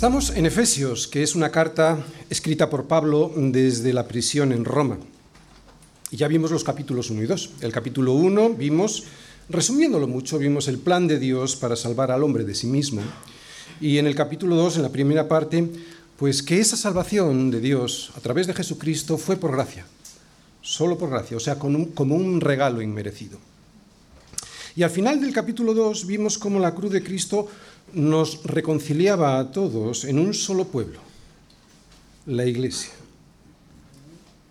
[0.00, 4.96] Estamos en Efesios, que es una carta escrita por Pablo desde la prisión en Roma.
[6.10, 7.50] Y ya vimos los capítulos 1 y 2.
[7.60, 9.04] El capítulo 1 vimos,
[9.50, 13.02] resumiéndolo mucho, vimos el plan de Dios para salvar al hombre de sí mismo.
[13.78, 15.68] Y en el capítulo 2, en la primera parte,
[16.16, 19.84] pues que esa salvación de Dios a través de Jesucristo fue por gracia,
[20.62, 23.38] solo por gracia, o sea, como un regalo inmerecido.
[24.76, 27.48] Y al final del capítulo 2 vimos cómo la cruz de Cristo
[27.94, 31.00] nos reconciliaba a todos en un solo pueblo,
[32.26, 32.92] la iglesia.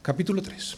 [0.01, 0.77] Capítulo 3.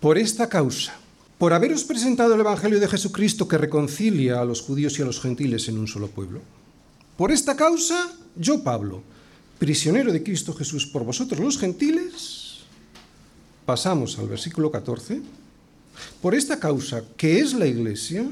[0.00, 0.94] Por esta causa,
[1.38, 5.20] por haberos presentado el Evangelio de Jesucristo que reconcilia a los judíos y a los
[5.20, 6.40] gentiles en un solo pueblo,
[7.16, 9.02] por esta causa, yo, Pablo,
[9.58, 12.58] prisionero de Cristo Jesús por vosotros los gentiles,
[13.66, 15.20] pasamos al versículo 14,
[16.22, 18.24] por esta causa, que es la iglesia,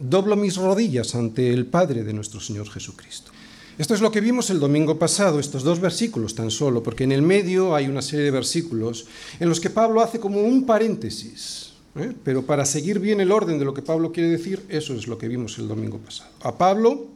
[0.00, 3.30] doblo mis rodillas ante el Padre de nuestro Señor Jesucristo.
[3.76, 7.12] Esto es lo que vimos el domingo pasado, estos dos versículos tan solo, porque en
[7.12, 9.06] el medio hay una serie de versículos
[9.38, 12.12] en los que Pablo hace como un paréntesis, ¿eh?
[12.24, 15.16] pero para seguir bien el orden de lo que Pablo quiere decir, eso es lo
[15.18, 16.30] que vimos el domingo pasado.
[16.42, 17.06] A Pablo,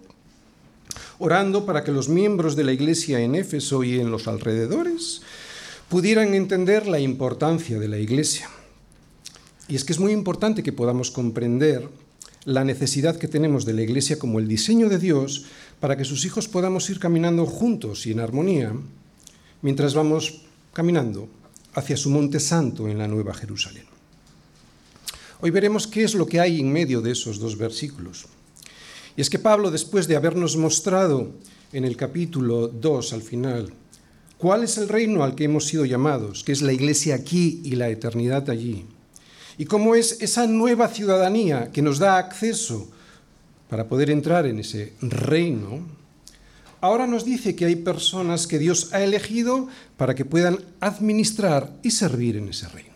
[1.18, 5.22] orando para que los miembros de la iglesia en Éfeso y en los alrededores
[5.88, 8.48] pudieran entender la importancia de la iglesia.
[9.68, 11.88] Y es que es muy importante que podamos comprender
[12.44, 15.44] la necesidad que tenemos de la Iglesia como el diseño de Dios
[15.80, 18.74] para que sus hijos podamos ir caminando juntos y en armonía
[19.62, 20.42] mientras vamos
[20.72, 21.28] caminando
[21.74, 23.84] hacia su monte santo en la Nueva Jerusalén.
[25.40, 28.26] Hoy veremos qué es lo que hay en medio de esos dos versículos.
[29.16, 31.32] Y es que Pablo, después de habernos mostrado
[31.72, 33.72] en el capítulo 2 al final,
[34.38, 37.76] cuál es el reino al que hemos sido llamados, que es la iglesia aquí y
[37.76, 38.84] la eternidad allí,
[39.58, 42.90] y cómo es esa nueva ciudadanía que nos da acceso
[43.68, 45.86] para poder entrar en ese reino,
[46.80, 51.90] ahora nos dice que hay personas que Dios ha elegido para que puedan administrar y
[51.90, 52.94] servir en ese reino.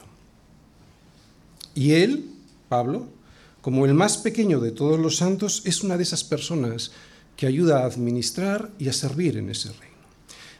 [1.75, 2.31] Y él,
[2.69, 3.06] Pablo,
[3.60, 6.91] como el más pequeño de todos los santos, es una de esas personas
[7.37, 9.97] que ayuda a administrar y a servir en ese reino.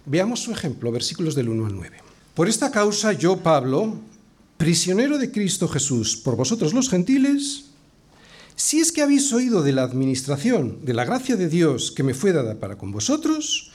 [0.07, 1.99] Veamos su ejemplo, versículos del 1 al 9.
[2.35, 3.99] Por esta causa yo, Pablo,
[4.59, 7.67] prisionero de Cristo Jesús por vosotros los gentiles,
[8.57, 12.13] si es que habéis oído de la administración de la gracia de Dios que me
[12.13, 13.71] fue dada para con vosotros,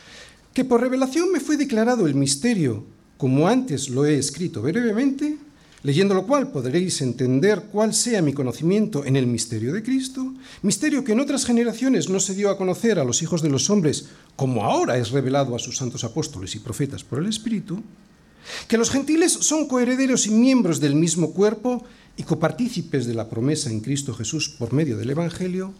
[0.53, 2.83] que por revelación me fue declarado el misterio,
[3.17, 5.37] como antes lo he escrito brevemente,
[5.83, 10.33] leyendo lo cual podréis entender cuál sea mi conocimiento en el misterio de Cristo,
[10.63, 13.69] misterio que en otras generaciones no se dio a conocer a los hijos de los
[13.69, 17.81] hombres, como ahora es revelado a sus santos apóstoles y profetas por el Espíritu,
[18.67, 21.83] que los gentiles son coherederos y miembros del mismo cuerpo
[22.17, 25.73] y copartícipes de la promesa en Cristo Jesús por medio del Evangelio,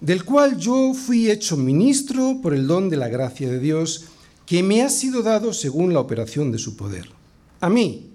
[0.00, 4.06] del cual yo fui hecho ministro por el don de la gracia de Dios,
[4.44, 7.08] que me ha sido dado según la operación de su poder.
[7.60, 8.10] A mí,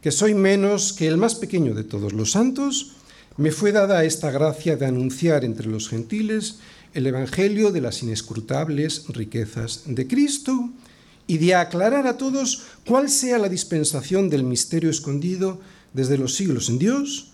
[0.00, 2.96] que soy menos que el más pequeño de todos los santos,
[3.36, 6.56] me fue dada esta gracia de anunciar entre los gentiles
[6.92, 10.70] el Evangelio de las inescrutables riquezas de Cristo,
[11.26, 15.60] y de aclarar a todos cuál sea la dispensación del misterio escondido
[15.92, 17.28] desde los siglos en Dios,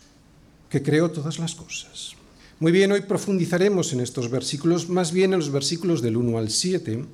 [0.69, 2.13] que creó todas las cosas.
[2.61, 6.51] Muy bien, hoy profundizaremos en estos versículos, más bien en los versículos del 1 al
[6.51, 7.05] 7,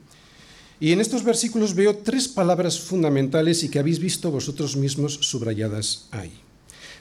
[0.81, 6.09] y en estos versículos veo tres palabras fundamentales y que habéis visto vosotros mismos subrayadas
[6.11, 6.33] ahí.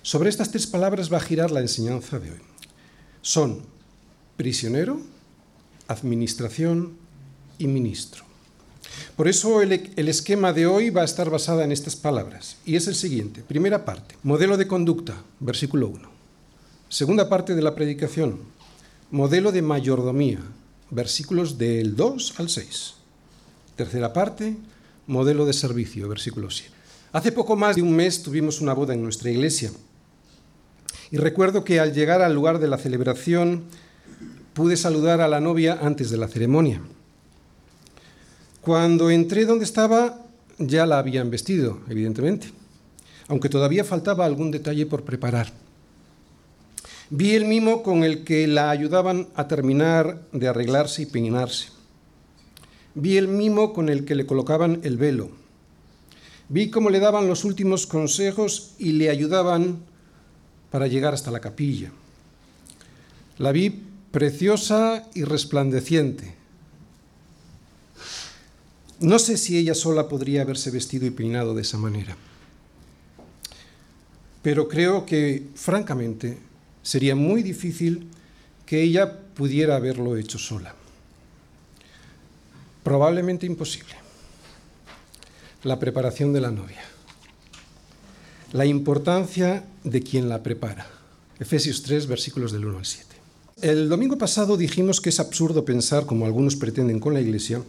[0.02, 2.40] Sobre estas tres palabras va a girar la enseñanza de hoy.
[3.22, 3.64] Son
[4.36, 5.00] prisionero,
[5.88, 6.98] administración
[7.58, 8.33] y ministro.
[9.16, 12.58] Por eso el, esquema de hoy va a estar basada en estas palabras.
[12.66, 13.42] Y es el siguiente.
[13.42, 16.10] Primera parte, modelo de conducta, versículo 1.
[16.90, 18.40] Segunda parte de la predicación,
[19.12, 20.40] modelo de mayordomía,
[20.90, 22.94] versículos del 2 al 6.
[23.76, 24.56] Tercera parte,
[25.08, 26.72] modelo de servicio, versículo 7.
[27.12, 29.72] Hace poco más de un mes tuvimos una boda en nuestra iglesia.
[31.12, 33.66] Y recuerdo que al llegar al lugar de la celebración
[34.54, 36.82] pude saludar a la novia antes de la ceremonia.
[38.64, 40.22] Cuando entré donde estaba,
[40.58, 42.48] ya la habían vestido, evidentemente,
[43.28, 45.52] aunque todavía faltaba algún detalle por preparar.
[47.10, 51.72] Vi el mimo con el que la ayudaban a terminar de arreglarse y peinarse.
[52.96, 55.32] Vi el mimo con el que le colocaban el velo.
[56.48, 59.80] Vi cómo le daban los últimos consejos y le ayudaban
[60.72, 61.92] para llegar hasta la capilla.
[63.40, 66.43] La vi preciosa y resplandeciente
[69.00, 72.16] no sé si ella sola podría haberse vestido y peinado de esa manera,
[74.42, 76.38] pero creo que, francamente,
[76.84, 78.08] sería muy difícil
[78.66, 80.76] que ella pudiera haberlo hecho sola.
[82.84, 83.96] Probablemente imposible.
[85.64, 86.82] La preparación de la novia.
[88.52, 90.88] La importancia de quien la prepara.
[91.40, 93.16] Efesios 3, versículos del 1 al 7.
[93.62, 97.64] El domingo pasado dijimos que es absurdo pensar, como algunos pretenden con la Iglesia,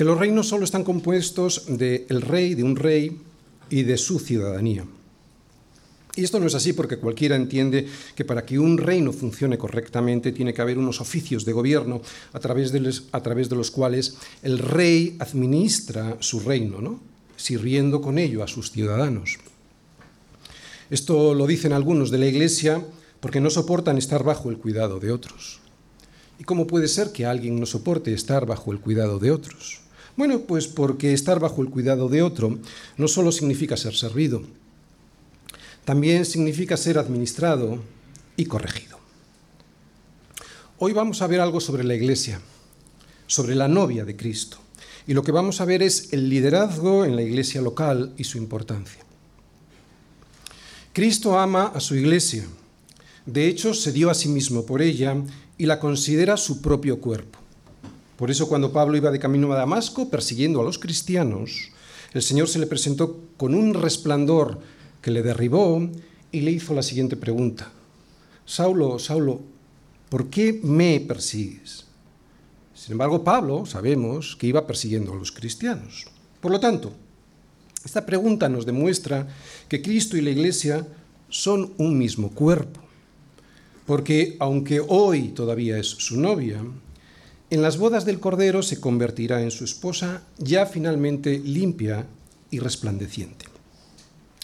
[0.00, 3.20] que los reinos solo están compuestos del rey, de un rey
[3.68, 4.86] y de su ciudadanía.
[6.16, 10.32] Y esto no es así porque cualquiera entiende que para que un reino funcione correctamente
[10.32, 12.00] tiene que haber unos oficios de gobierno
[12.32, 16.98] a través de los, a través de los cuales el rey administra su reino, ¿no?
[17.36, 19.36] sirviendo con ello a sus ciudadanos.
[20.88, 22.82] Esto lo dicen algunos de la Iglesia
[23.20, 25.60] porque no soportan estar bajo el cuidado de otros.
[26.38, 29.82] ¿Y cómo puede ser que alguien no soporte estar bajo el cuidado de otros?
[30.16, 32.58] Bueno, pues porque estar bajo el cuidado de otro
[32.96, 34.42] no solo significa ser servido,
[35.84, 37.78] también significa ser administrado
[38.36, 38.98] y corregido.
[40.78, 42.40] Hoy vamos a ver algo sobre la iglesia,
[43.26, 44.58] sobre la novia de Cristo.
[45.06, 48.38] Y lo que vamos a ver es el liderazgo en la iglesia local y su
[48.38, 49.02] importancia.
[50.92, 52.46] Cristo ama a su iglesia.
[53.26, 55.16] De hecho, se dio a sí mismo por ella
[55.58, 57.39] y la considera su propio cuerpo.
[58.20, 61.70] Por eso cuando Pablo iba de camino a Damasco persiguiendo a los cristianos,
[62.12, 64.60] el Señor se le presentó con un resplandor
[65.00, 65.88] que le derribó
[66.30, 67.72] y le hizo la siguiente pregunta.
[68.44, 69.40] Saulo, Saulo,
[70.10, 71.86] ¿por qué me persigues?
[72.74, 76.04] Sin embargo, Pablo sabemos que iba persiguiendo a los cristianos.
[76.42, 76.92] Por lo tanto,
[77.86, 79.28] esta pregunta nos demuestra
[79.66, 80.86] que Cristo y la Iglesia
[81.30, 82.80] son un mismo cuerpo.
[83.86, 86.62] Porque aunque hoy todavía es su novia,
[87.50, 92.06] en las bodas del Cordero se convertirá en su esposa ya finalmente limpia
[92.50, 93.46] y resplandeciente.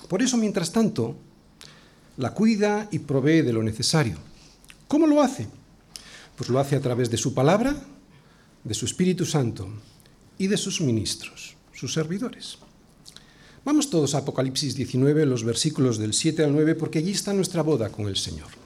[0.08, 1.16] Por eso, mientras tanto,
[2.16, 4.16] la cuida y provee de lo necesario.
[4.88, 5.46] ¿Cómo lo hace?
[6.36, 7.76] Pues lo hace a través de su palabra,
[8.64, 9.68] de su Espíritu Santo
[10.36, 12.58] y de sus ministros, sus servidores.
[13.64, 17.62] Vamos todos a Apocalipsis 19, los versículos del 7 al 9, porque allí está nuestra
[17.62, 18.65] boda con el Señor.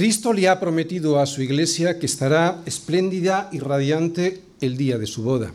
[0.00, 5.06] Cristo le ha prometido a su iglesia que estará espléndida y radiante el día de
[5.06, 5.52] su boda.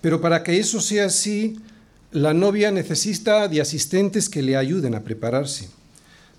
[0.00, 1.56] Pero para que eso sea así,
[2.10, 5.68] la novia necesita de asistentes que le ayuden a prepararse.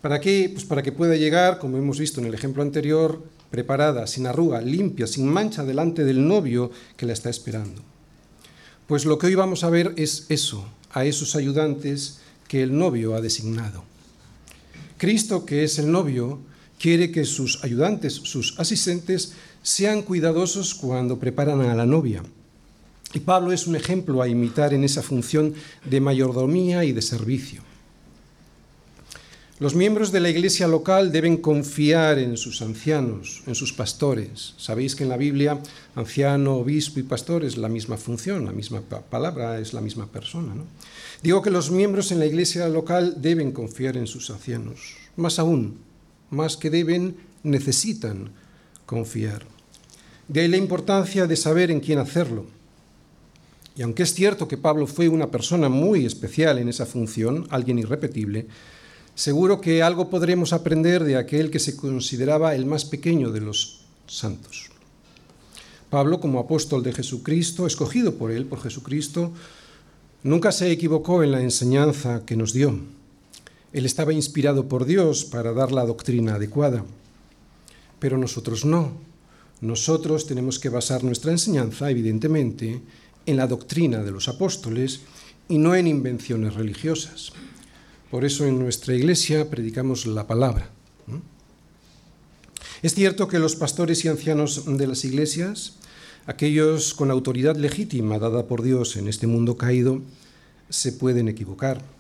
[0.02, 0.50] ¿Para qué?
[0.52, 4.60] Pues para que pueda llegar, como hemos visto en el ejemplo anterior, preparada, sin arruga,
[4.60, 7.82] limpia, sin mancha delante del novio que la está esperando.
[8.88, 12.20] Pues lo que hoy vamos a ver es eso, a esos ayudantes
[12.50, 13.86] que el novio ha designado.
[14.98, 16.40] Cristo, que es el novio,
[16.80, 22.24] quiere que sus ayudantes, sus asistentes, sean cuidadosos cuando preparan a la novia
[23.14, 27.64] y Pablo es un ejemplo a imitar en esa función de mayordomía y de servicio.
[29.60, 34.54] Los miembros de la iglesia local deben confiar en sus ancianos, en sus pastores.
[34.58, 35.60] Sabéis que en la Biblia
[35.96, 40.54] anciano, obispo y pastor es la misma función, la misma palabra, es la misma persona.
[41.24, 44.96] Digo que los miembros en la iglesia local deben confiar en sus ancianos.
[45.18, 45.80] Más aún,
[46.30, 48.32] más que deben, necesitan
[48.86, 49.46] confiar.
[50.28, 52.46] De ahí la importancia de saber en quién hacerlo
[53.80, 57.80] y aunque es cierto que Pablo fue una persona muy especial en esa función, alguien
[57.80, 58.46] irrepetible,
[59.16, 63.86] seguro que algo podremos aprender de aquel que se consideraba el más pequeño de los
[64.06, 64.70] santos.
[65.90, 69.32] Pablo, como apóstol de Jesucristo, escogido por él, por Jesucristo,
[70.24, 72.78] nunca se equivocó en la enseñanza que nos dio.
[73.72, 76.86] Él estaba inspirado por Dios para dar la doctrina adecuada,
[78.00, 78.94] pero nosotros no.
[79.62, 82.82] Nosotros tenemos que basar nuestra enseñanza, evidentemente,
[83.26, 85.02] en la doctrina de los apóstoles
[85.48, 87.34] y no en invenciones religiosas.
[88.10, 90.72] Por eso en nuestra iglesia predicamos la palabra.
[92.82, 95.74] Es cierto que los pastores y ancianos de las iglesias,
[96.26, 100.02] aquellos con autoridad legítima dada por Dios en este mundo caído,
[100.70, 101.99] se pueden equivocar.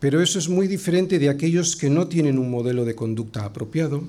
[0.00, 4.02] Pero eso es muy diferente de aquellos que no tienen un modelo de conducta apropiado,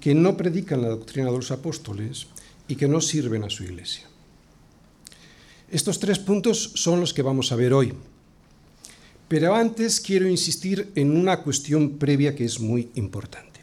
[0.00, 2.26] que no predican la doctrina de los apóstoles
[2.66, 4.08] y que no sirven a su iglesia.
[5.70, 7.92] Estos tres puntos son los que vamos a ver hoy.
[9.28, 13.60] Pero antes quiero insistir en una cuestión previa que es muy importante.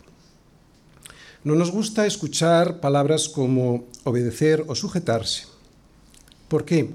[1.43, 5.45] no nos gusta escuchar palabras como obedecer o sujetarse.
[6.47, 6.89] ¿Por qué?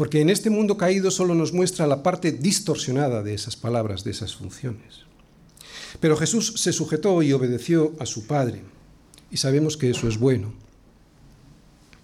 [0.00, 4.12] Porque en este mundo caído solo nos muestra la parte distorsionada de esas palabras, de
[4.12, 5.04] esas funciones.
[6.00, 8.62] Pero Jesús se sujetó y obedeció a su Padre,
[9.30, 10.54] y sabemos que eso es bueno.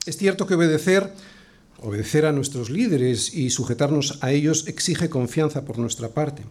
[0.04, 1.10] Es cierto que obedecer,
[1.80, 6.42] obedecer a nuestros líderes y sujetarnos a ellos exige confianza por nuestra parte.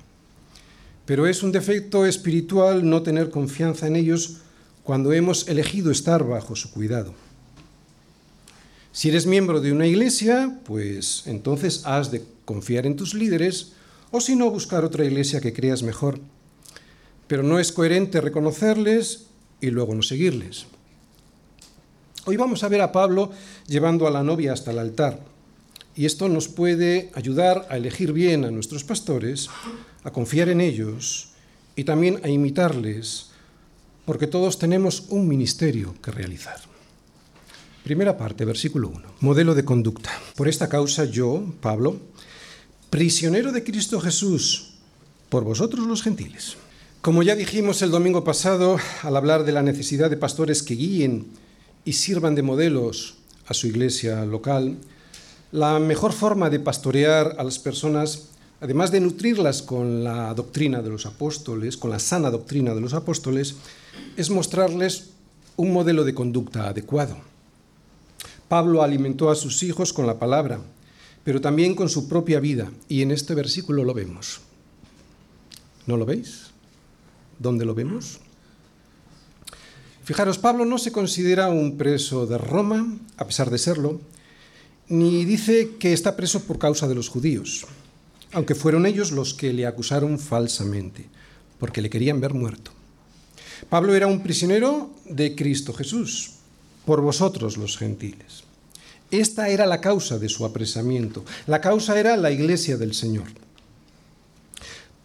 [1.06, 4.38] Pero es un defecto espiritual no tener confianza en ellos
[4.82, 7.14] cuando hemos elegido estar bajo su cuidado.
[8.96, 13.74] Si eres miembro de una iglesia, pues entonces has de confiar en tus líderes
[14.10, 16.22] o si no, buscar otra iglesia que creas mejor.
[17.28, 19.25] Pero no es coherente reconocerles
[19.60, 20.68] y luego no seguirles.
[22.24, 23.34] Hoy vamos a ver a Pablo
[23.68, 25.20] llevando a la novia hasta el altar.
[25.94, 29.50] Y esto nos puede ayudar a elegir bien a nuestros pastores,
[30.06, 31.32] a confiar en ellos
[31.75, 33.32] y también a imitarles,
[34.06, 36.75] porque todos tenemos un ministerio que realizar.
[37.86, 39.00] Primera parte, versículo 1.
[39.20, 40.10] Modelo de conducta.
[40.36, 41.98] Por esta causa yo, Pablo,
[42.89, 44.72] prisionero de Cristo Jesús,
[45.30, 46.58] por vosotros los gentiles.
[47.04, 51.27] Como ya dijimos el domingo pasado, al hablar de la necesidad de pastores que guíen
[51.86, 54.80] y sirvan de modelos a su iglesia local,
[55.51, 58.30] la mejor forma de pastorear a las personas,
[58.62, 62.96] además de nutrirlas con la doctrina de los apóstoles, con la sana doctrina de los
[62.96, 63.58] apóstoles,
[64.18, 65.12] es mostrarles
[65.56, 67.35] un modelo de conducta adecuado.
[68.48, 70.60] Pablo alimentó a sus hijos con la palabra,
[71.24, 74.42] pero también con su propia vida, y en este versículo lo vemos.
[75.88, 76.52] ¿No lo veis?
[77.40, 78.20] ¿Dónde lo vemos?
[80.04, 84.00] Fijaros, Pablo no se considera un preso de Roma, a pesar de serlo,
[84.88, 87.66] ni dice que está preso por causa de los judíos,
[88.32, 91.10] aunque fueron ellos los que le acusaron falsamente,
[91.58, 92.70] porque le querían ver muerto.
[93.70, 96.34] Pablo era un prisionero de Cristo Jesús,
[96.86, 98.44] por vosotros los gentiles.
[99.12, 101.24] Esta era la causa de su apresamiento.
[101.48, 103.27] La causa era la iglesia del Señor.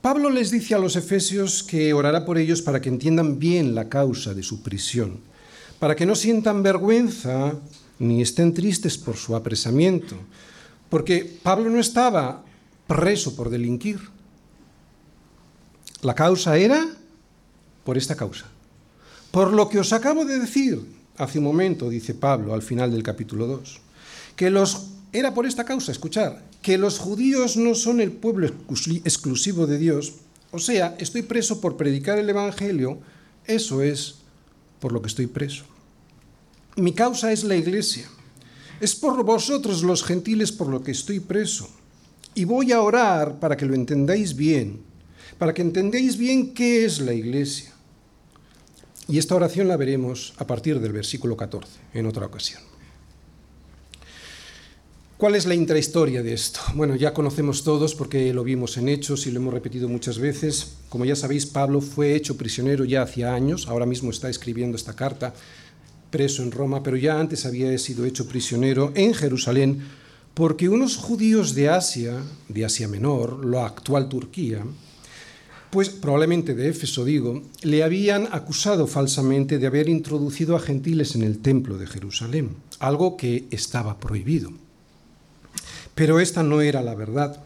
[0.00, 3.90] Pablo les dice a los efesios que orará por ellos para que entiendan bien la
[3.90, 5.20] causa de su prisión,
[5.78, 7.54] para que no sientan vergüenza
[7.98, 10.16] ni estén tristes por su apresamiento,
[10.88, 12.42] porque Pablo no estaba
[12.86, 14.00] preso por delinquir.
[16.00, 16.88] La causa era
[17.84, 18.46] por esta causa.
[19.30, 20.80] Por lo que os acabo de decir,
[21.20, 23.80] hace un momento, dice Pablo al final del capítulo 2,
[24.36, 29.66] que los era por esta causa, escuchar, que los judíos no son el pueblo exclusivo
[29.66, 30.14] de Dios,
[30.50, 32.98] o sea, estoy preso por predicar el Evangelio,
[33.46, 34.16] eso es
[34.80, 35.64] por lo que estoy preso.
[36.76, 38.08] Mi causa es la iglesia.
[38.80, 41.68] Es por vosotros los gentiles por lo que estoy preso.
[42.34, 44.80] Y voy a orar para que lo entendáis bien,
[45.38, 47.69] para que entendáis bien qué es la iglesia.
[49.10, 52.62] Y esta oración la veremos a partir del versículo 14, en otra ocasión.
[55.18, 56.60] ¿Cuál es la intrahistoria de esto?
[56.74, 60.76] Bueno, ya conocemos todos porque lo vimos en Hechos y lo hemos repetido muchas veces.
[60.88, 64.94] Como ya sabéis, Pablo fue hecho prisionero ya hacía años, ahora mismo está escribiendo esta
[64.94, 65.34] carta
[66.10, 69.82] preso en Roma, pero ya antes había sido hecho prisionero en Jerusalén
[70.34, 74.64] porque unos judíos de Asia, de Asia Menor, la actual Turquía,
[75.70, 81.22] pues probablemente de Éfeso digo, le habían acusado falsamente de haber introducido a gentiles en
[81.22, 84.50] el templo de Jerusalén, algo que estaba prohibido.
[85.94, 87.44] Pero esta no era la verdad.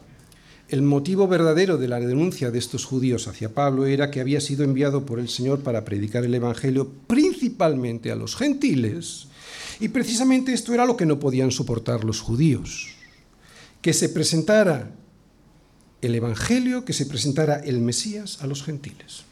[0.67, 4.63] El motivo verdadero de la denuncia de estos judíos hacia Pablo era que había sido
[4.63, 9.27] enviado por el Señor para predicar el Evangelio principalmente a los gentiles,
[9.79, 12.87] y precisamente esto era lo que no podían soportar los judíos,
[13.81, 14.91] que se presentara
[16.05, 19.23] el Evangelio, que se presentara el Mesías a los gentiles.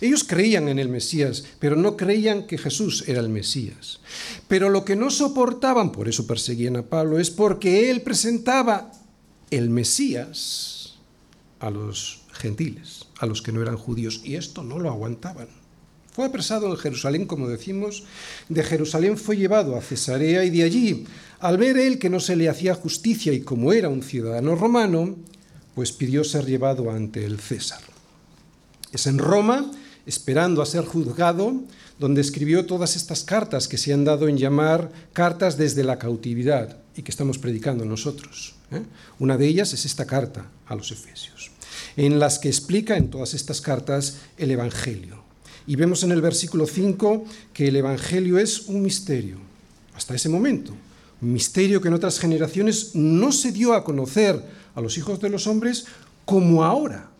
[0.00, 4.00] Ellos creían en el Mesías, pero no creían que Jesús era el Mesías.
[4.48, 8.92] Pero lo que no soportaban, por eso perseguían a Pablo, es porque él presentaba
[9.50, 10.98] el Mesías
[11.58, 15.48] a los gentiles, a los que no eran judíos, y esto no lo aguantaban.
[16.12, 18.04] Fue apresado en Jerusalén, como decimos,
[18.48, 21.04] de Jerusalén fue llevado a Cesarea y de allí,
[21.38, 25.16] al ver él que no se le hacía justicia y como era un ciudadano romano,
[25.74, 27.80] pues pidió ser llevado ante el César.
[28.92, 29.70] Es en Roma,
[30.06, 31.54] esperando a ser juzgado,
[31.98, 36.78] donde escribió todas estas cartas que se han dado en llamar cartas desde la cautividad
[36.96, 38.54] y que estamos predicando nosotros.
[38.72, 38.82] ¿eh?
[39.18, 41.50] Una de ellas es esta carta a los Efesios,
[41.96, 45.22] en las que explica en todas estas cartas el Evangelio.
[45.66, 49.36] Y vemos en el versículo 5 que el Evangelio es un misterio,
[49.94, 50.74] hasta ese momento,
[51.20, 54.42] un misterio que en otras generaciones no se dio a conocer
[54.74, 55.86] a los hijos de los hombres
[56.24, 57.10] como ahora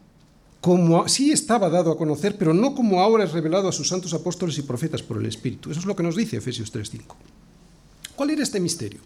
[0.60, 4.12] como sí estaba dado a conocer, pero no como ahora es revelado a sus santos
[4.12, 5.70] apóstoles y profetas por el Espíritu.
[5.70, 7.16] Eso es lo que nos dice Efesios 3:5.
[8.14, 9.00] ¿Cuál era este misterio?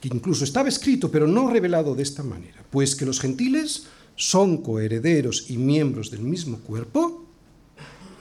[0.00, 3.84] Que incluso estaba escrito, pero no revelado de esta manera, pues que los gentiles
[4.16, 7.24] son coherederos y miembros del mismo cuerpo,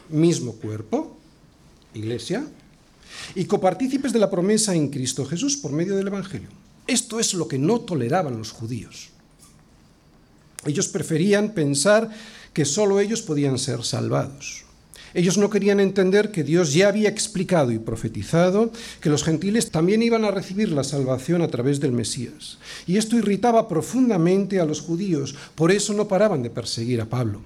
[0.07, 1.17] mismo cuerpo,
[1.93, 2.47] iglesia,
[3.35, 6.47] y copartícipes de la promesa en Cristo Jesús por medio del Evangelio.
[6.87, 9.09] Esto es lo que no toleraban los judíos.
[10.65, 12.09] Ellos preferían pensar
[12.53, 14.65] que solo ellos podían ser salvados.
[15.13, 20.03] Ellos no querían entender que Dios ya había explicado y profetizado que los gentiles también
[20.03, 22.59] iban a recibir la salvación a través del Mesías.
[22.85, 27.41] Y esto irritaba profundamente a los judíos, por eso no paraban de perseguir a Pablo.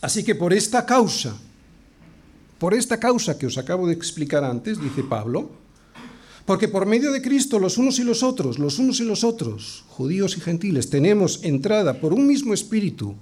[0.00, 1.34] Así que por esta causa,
[2.58, 5.50] por esta causa que os acabo de explicar antes, dice Pablo,
[6.46, 9.84] porque por medio de Cristo los unos y los otros, los unos y los otros,
[9.88, 13.14] judíos y gentiles, tenemos entrada por un mismo espíritu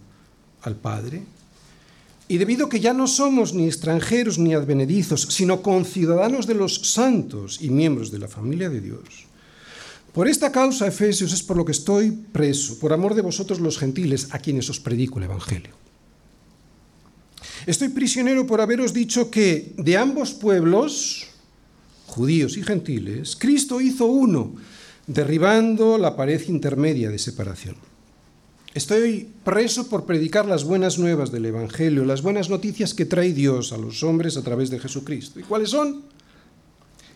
[0.62, 1.22] al Padre.
[2.28, 6.92] Y debido a que ya no somos ni extranjeros ni advenedizos, sino conciudadanos de los
[6.92, 9.26] santos y miembros de la familia de Dios,
[10.12, 13.78] por esta causa, Efesios, es por lo que estoy preso, por amor de vosotros los
[13.78, 15.72] gentiles, a quienes os predico el Evangelio.
[17.66, 21.28] Estoy prisionero por haberos dicho que de ambos pueblos,
[22.12, 24.54] judíos y gentiles, Cristo hizo uno,
[25.06, 27.76] derribando la pared intermedia de separación.
[28.74, 33.72] Estoy preso por predicar las buenas nuevas del Evangelio, las buenas noticias que trae Dios
[33.72, 35.40] a los hombres a través de Jesucristo.
[35.40, 36.02] ¿Y cuáles son?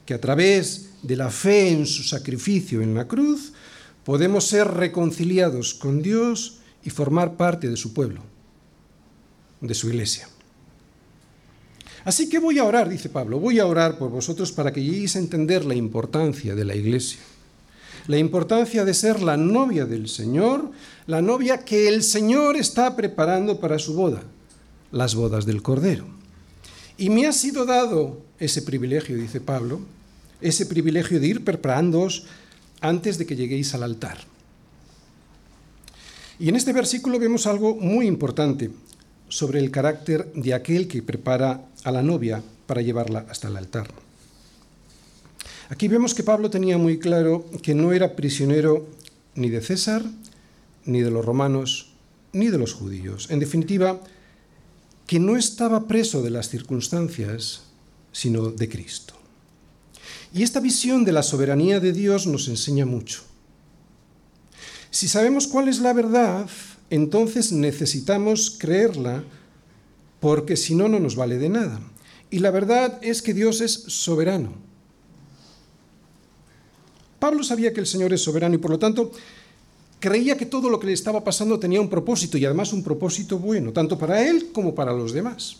[0.04, 3.52] Que a través de la fe en su sacrificio en la cruz
[4.04, 8.22] podemos ser reconciliados con Dios y formar parte de su pueblo,
[9.60, 10.28] de su iglesia.
[12.06, 15.16] Así que voy a orar, dice Pablo, voy a orar por vosotros para que lleguéis
[15.16, 17.18] a entender la importancia de la iglesia,
[18.06, 20.70] la importancia de ser la novia del Señor,
[21.08, 24.22] la novia que el Señor está preparando para su boda,
[24.92, 26.06] las bodas del Cordero.
[26.96, 29.80] Y me ha sido dado ese privilegio, dice Pablo,
[30.40, 32.26] ese privilegio de ir preparándoos
[32.80, 34.18] antes de que lleguéis al altar.
[36.38, 38.70] Y en este versículo vemos algo muy importante
[39.28, 43.88] sobre el carácter de aquel que prepara a la novia para llevarla hasta el altar.
[45.68, 48.86] Aquí vemos que Pablo tenía muy claro que no era prisionero
[49.34, 50.02] ni de César,
[50.84, 51.92] ni de los romanos,
[52.32, 53.30] ni de los judíos.
[53.30, 54.00] En definitiva,
[55.06, 57.62] que no estaba preso de las circunstancias,
[58.12, 59.14] sino de Cristo.
[60.32, 63.22] Y esta visión de la soberanía de Dios nos enseña mucho.
[64.90, 66.46] Si sabemos cuál es la verdad,
[66.90, 69.24] entonces necesitamos creerla
[70.20, 71.80] porque si no, no nos vale de nada.
[72.30, 74.52] Y la verdad es que Dios es soberano.
[77.18, 79.12] Pablo sabía que el Señor es soberano y por lo tanto
[80.00, 83.38] creía que todo lo que le estaba pasando tenía un propósito y además un propósito
[83.38, 85.56] bueno, tanto para él como para los demás.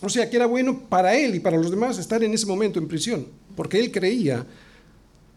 [0.00, 2.78] O sea, que era bueno para él y para los demás estar en ese momento
[2.78, 4.46] en prisión, porque él creía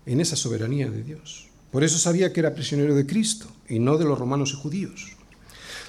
[0.05, 1.50] en esa soberanía de Dios.
[1.71, 5.15] Por eso sabía que era prisionero de Cristo y no de los romanos y judíos.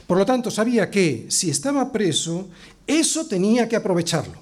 [0.07, 2.49] Por lo tanto, sabía que si estaba preso,
[2.87, 4.41] eso tenía que aprovecharlo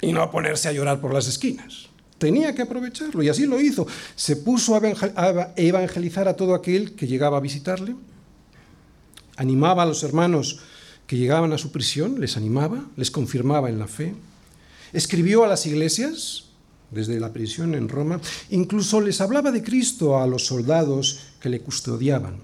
[0.00, 1.88] y no ponerse a llorar por las esquinas.
[2.18, 3.86] Tenía que aprovecharlo y así lo hizo.
[4.14, 7.96] Se puso a evangelizar a todo aquel que llegaba a visitarle.
[9.36, 10.60] Animaba a los hermanos
[11.06, 14.14] que llegaban a su prisión, les animaba, les confirmaba en la fe.
[14.92, 16.44] Escribió a las iglesias
[16.94, 18.20] desde la prisión en Roma.
[18.50, 22.38] Incluso les hablaba de Cristo a los soldados que le custodiaban.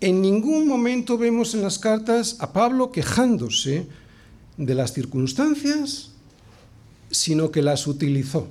[0.00, 3.86] En ningún momento vemos en las cartas a Pablo quejándose
[4.56, 6.10] de las circunstancias,
[7.10, 8.48] sino que las utilizó.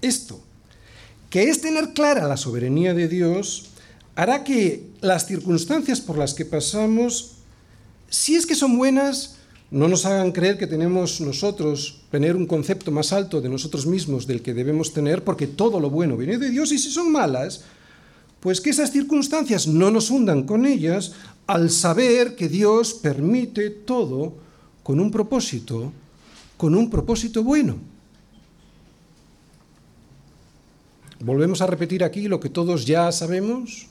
[0.00, 0.40] Esto,
[1.30, 3.70] que es tener clara la soberanía de Dios,
[4.14, 7.38] hará que las circunstancias por las que pasamos,
[8.08, 9.37] si es que son buenas,
[9.70, 14.26] no nos hagan creer que tenemos nosotros tener un concepto más alto de nosotros mismos
[14.26, 17.64] del que debemos tener, porque todo lo bueno viene de Dios y si son malas,
[18.40, 21.12] pues que esas circunstancias no nos hundan con ellas
[21.46, 24.34] al saber que Dios permite todo
[24.82, 25.92] con un propósito,
[26.56, 27.76] con un propósito bueno.
[31.20, 33.88] Volvemos a repetir aquí lo que todos ya sabemos,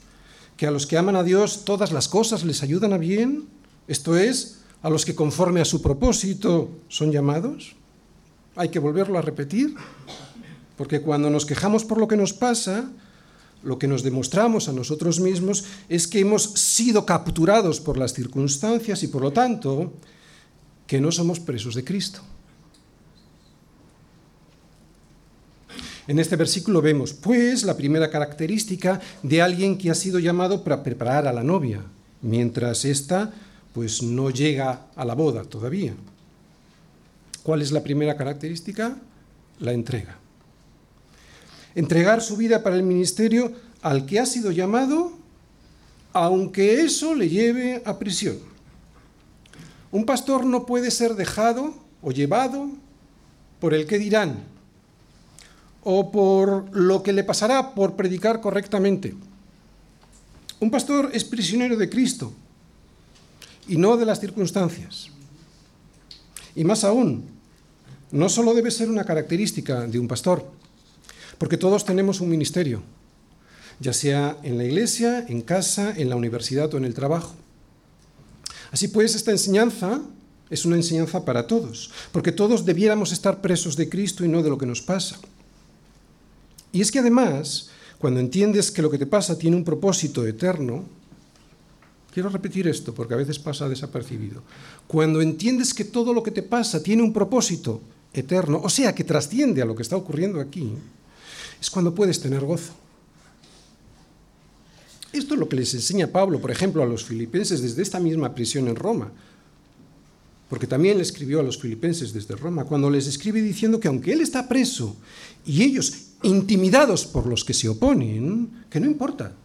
[0.56, 3.46] que a los que aman a Dios todas las cosas les ayudan a bien,
[3.88, 7.76] esto es, a los que conforme a su propósito son llamados?
[8.56, 9.76] Hay que volverlo a repetir,
[10.78, 12.90] porque cuando nos quejamos por lo que nos pasa,
[13.64, 19.04] lo que nos demostramos a nosotros mismos es que hemos sido capturados por las circunstancias
[19.04, 19.94] y por lo tanto
[20.86, 22.22] que no somos presos de Cristo.
[26.08, 30.82] En este versículo vemos, pues, la primera característica de alguien que ha sido llamado para
[30.82, 31.84] preparar a la novia,
[32.22, 33.34] mientras ésta,
[33.78, 35.94] pues, no llega a la boda todavía.
[37.44, 38.98] ¿Cuál es la primera característica?
[39.60, 40.18] La entrega.
[41.76, 45.12] Entregar su vida para el ministerio al que ha sido llamado,
[46.12, 48.40] aunque eso le lleve a prisión.
[49.92, 52.70] Un pastor no puede ser dejado o llevado
[53.60, 54.40] por el que dirán
[55.84, 59.14] o por lo que le pasará por predicar correctamente.
[60.60, 62.34] Un pastor es prisionero de Cristo
[63.68, 65.10] y no de las circunstancias.
[66.56, 67.26] Y más aún,
[68.12, 70.50] no solo debe ser una característica de un pastor,
[71.38, 72.82] porque todos tenemos un ministerio,
[73.80, 77.36] ya sea en la iglesia, en casa, en la universidad o en el trabajo.
[78.72, 80.02] Así pues, esta enseñanza
[80.50, 84.50] es una enseñanza para todos, porque todos debiéramos estar presos de Cristo y no de
[84.50, 85.18] lo que nos pasa.
[86.72, 90.86] Y es que además, cuando entiendes que lo que te pasa tiene un propósito eterno,
[92.18, 94.42] quiero repetir esto porque a veces pasa desapercibido,
[94.88, 97.80] cuando entiendes que todo lo que te pasa tiene un propósito
[98.12, 100.74] eterno, o sea, que trasciende a lo que está ocurriendo aquí,
[101.62, 102.74] es cuando puedes tener gozo.
[105.14, 108.34] Esto es lo que les enseña Pablo, por ejemplo, a los filipenses desde esta misma
[108.34, 109.12] prisión en Roma
[110.50, 114.14] porque también le escribió a los filipenses desde Roma, cuando les escribe diciendo que aunque
[114.14, 114.96] él está preso
[115.46, 119.36] y ellos intimidados por los que se oponen, que no importa.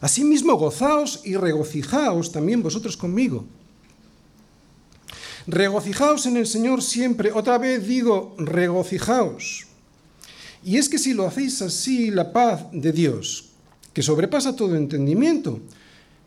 [0.00, 3.44] Asimismo, gozaos y regocijaos también vosotros conmigo.
[5.46, 7.32] Regocijaos en el Señor siempre.
[7.32, 9.66] Otra vez digo, regocijaos.
[10.64, 13.50] Y es que si lo hacéis así, la paz de Dios,
[13.92, 15.60] que sobrepasa todo entendimiento,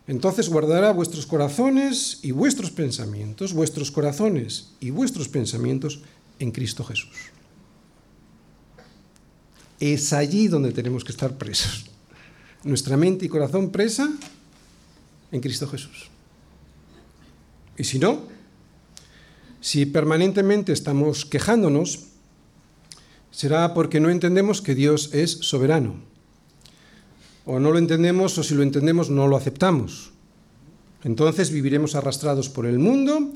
[0.06, 6.00] entonces guardará vuestros corazones y vuestros pensamientos, vuestros corazones y vuestros pensamientos
[6.38, 7.16] en Cristo Jesús.
[9.80, 11.93] Es allí donde tenemos que estar presos.
[12.64, 14.10] Nuestra mente y corazón presa
[15.30, 16.10] en Cristo Jesús.
[17.76, 18.22] Y si no,
[19.60, 22.06] si permanentemente estamos quejándonos,
[23.30, 25.96] será porque no entendemos que Dios es soberano
[27.44, 30.10] o no lo entendemos o si lo entendemos no lo aceptamos.
[31.02, 33.32] Entonces viviremos arrastrados por el mundo,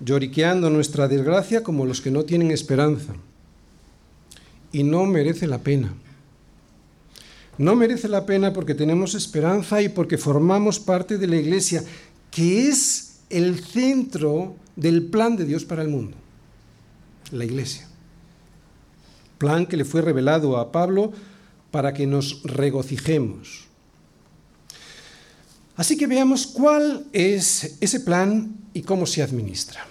[0.00, 3.14] lloriqueando nuestra desgracia como los que no tienen esperanza.
[4.72, 5.94] Y no merece la pena.
[7.58, 11.84] No merece la pena porque tenemos esperanza y porque formamos parte de la iglesia,
[12.30, 16.16] que es el centro del plan de Dios para el mundo.
[17.30, 17.88] La iglesia.
[19.38, 21.12] Plan que le fue revelado a Pablo
[21.70, 23.66] para que nos regocijemos.
[25.76, 29.86] Así que veamos cuál es ese plan y cómo se administra.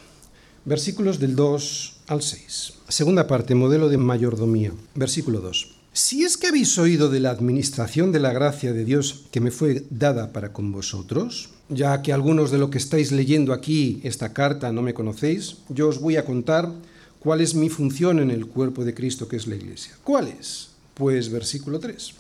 [0.63, 2.73] Versículos del 2 al 6.
[2.87, 4.71] Segunda parte, modelo de mayordomía.
[4.93, 5.80] Versículo 2.
[5.93, 9.51] Si es que habéis oído de la administración de la gracia de Dios que me
[9.51, 14.31] fue dada para con vosotros, ya que algunos de lo que estáis leyendo aquí esta
[14.31, 16.71] carta no me conocéis, yo os voy a contar
[17.19, 19.91] cuál es mi función en el cuerpo de Cristo que es la iglesia.
[20.01, 20.69] ¿Cuál es?
[20.93, 22.13] Pues versículo 3.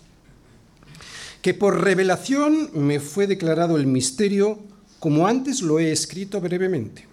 [1.41, 4.59] Que por revelación me fue declarado el misterio
[4.99, 7.07] como antes lo he escrito brevemente.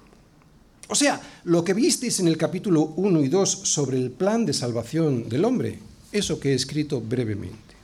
[0.89, 4.55] O sea, lo que visteis en el capítulo 1 y 2 sobre el plan de
[4.55, 5.79] salvación del hombre,
[6.13, 7.75] eso que he escrito brevemente.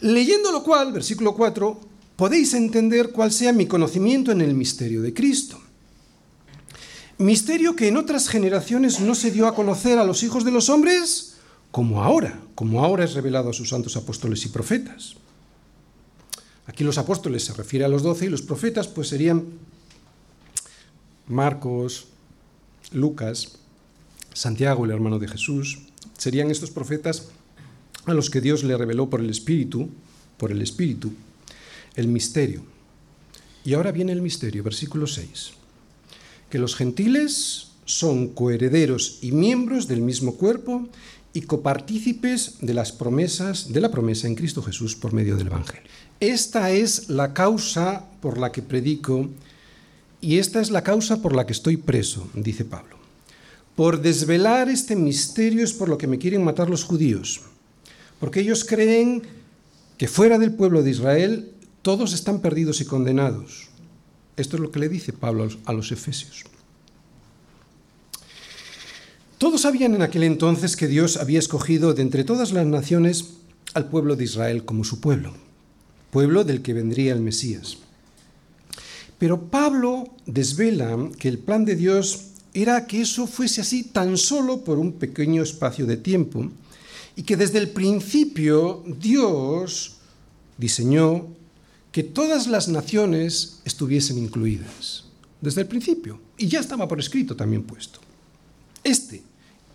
[0.00, 1.80] Leyendo lo cual, versículo 4,
[2.16, 5.60] podéis entender cuál sea mi conocimiento en el misterio de Cristo.
[7.18, 10.68] Misterio que en otras generaciones no se dio a conocer a los hijos de los
[10.68, 11.36] hombres,
[11.70, 15.14] como ahora, como ahora es revelado a sus santos apóstoles y profetas.
[16.66, 19.44] Aquí los apóstoles se refiere a los doce y los profetas pues serían
[21.26, 22.06] Marcos,
[22.92, 23.58] Lucas,
[24.32, 25.80] Santiago, el hermano de Jesús.
[26.18, 27.28] Serían estos profetas
[28.06, 29.88] a los que Dios le reveló por el Espíritu,
[30.36, 31.12] por el Espíritu,
[31.96, 32.62] el misterio.
[33.64, 35.52] Y ahora viene el misterio, versículo 6.
[36.50, 40.88] Que los gentiles son coherederos y miembros del mismo cuerpo
[41.32, 45.90] y copartícipes de las promesas de la promesa en Cristo Jesús por medio del Evangelio.
[46.20, 49.28] Esta es la causa por la que predico
[50.20, 52.96] y esta es la causa por la que estoy preso, dice Pablo.
[53.74, 57.42] Por desvelar este misterio es por lo que me quieren matar los judíos,
[58.24, 59.20] porque ellos creen
[59.98, 63.68] que fuera del pueblo de Israel todos están perdidos y condenados.
[64.38, 66.44] Esto es lo que le dice Pablo a los efesios.
[69.36, 73.34] Todos sabían en aquel entonces que Dios había escogido de entre todas las naciones
[73.74, 75.34] al pueblo de Israel como su pueblo,
[76.10, 77.76] pueblo del que vendría el Mesías.
[79.18, 84.64] Pero Pablo desvela que el plan de Dios era que eso fuese así tan solo
[84.64, 86.50] por un pequeño espacio de tiempo
[87.16, 89.96] y que desde el principio Dios
[90.58, 91.26] diseñó
[91.92, 95.04] que todas las naciones estuviesen incluidas.
[95.40, 96.20] Desde el principio.
[96.38, 98.00] Y ya estaba por escrito también puesto.
[98.82, 99.22] Este,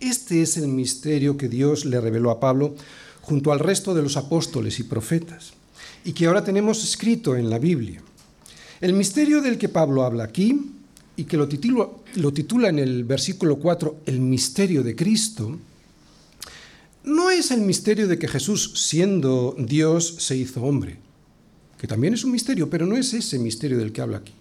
[0.00, 2.74] este es el misterio que Dios le reveló a Pablo
[3.22, 5.52] junto al resto de los apóstoles y profetas,
[6.04, 8.02] y que ahora tenemos escrito en la Biblia.
[8.80, 10.72] El misterio del que Pablo habla aquí,
[11.16, 15.58] y que lo titula, lo titula en el versículo 4, el misterio de Cristo,
[17.04, 20.98] no es el misterio de que Jesús, siendo Dios, se hizo hombre,
[21.78, 24.34] que también es un misterio, pero no es ese misterio del que habla aquí.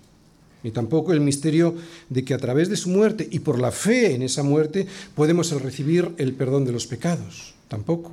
[0.61, 1.75] Ni tampoco el misterio
[2.09, 5.49] de que a través de su muerte y por la fe en esa muerte podemos
[5.51, 7.53] recibir el perdón de los pecados.
[7.69, 8.11] Tampoco.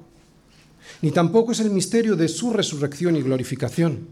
[1.03, 4.07] Ni tampoco es el misterio de su resurrección y glorificación.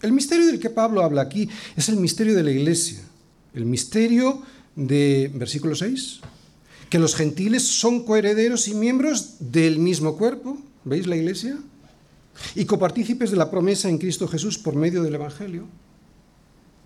[0.00, 3.00] El misterio del que Pablo habla aquí es el misterio de la iglesia.
[3.54, 4.42] El misterio
[4.74, 6.20] de, versículo 6,
[6.92, 11.56] que los gentiles son coherederos y miembros del mismo cuerpo, ¿veis la iglesia?
[12.54, 15.64] Y copartícipes de la promesa en Cristo Jesús por medio del Evangelio.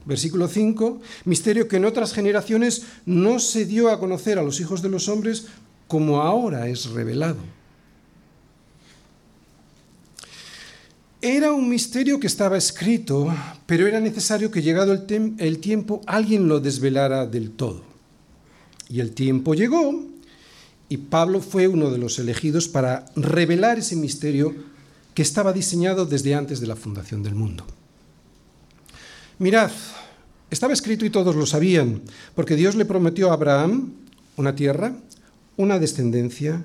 [0.04, 4.80] Versículo 5, misterio que en otras generaciones no se dio a conocer a los hijos
[4.80, 5.48] de los hombres
[5.88, 7.40] como ahora es revelado.
[11.20, 13.34] Era un misterio que estaba escrito,
[13.66, 17.95] pero era necesario que llegado el, el tiempo alguien lo desvelara del todo.
[18.88, 20.04] Y el tiempo llegó
[20.88, 24.54] y Pablo fue uno de los elegidos para revelar ese misterio
[25.14, 27.64] que estaba diseñado desde antes de la fundación del mundo.
[29.38, 29.70] Mirad,
[30.50, 32.02] estaba escrito y todos lo sabían,
[32.34, 33.92] porque Dios le prometió a Abraham
[34.36, 34.94] una tierra,
[35.56, 36.64] una descendencia,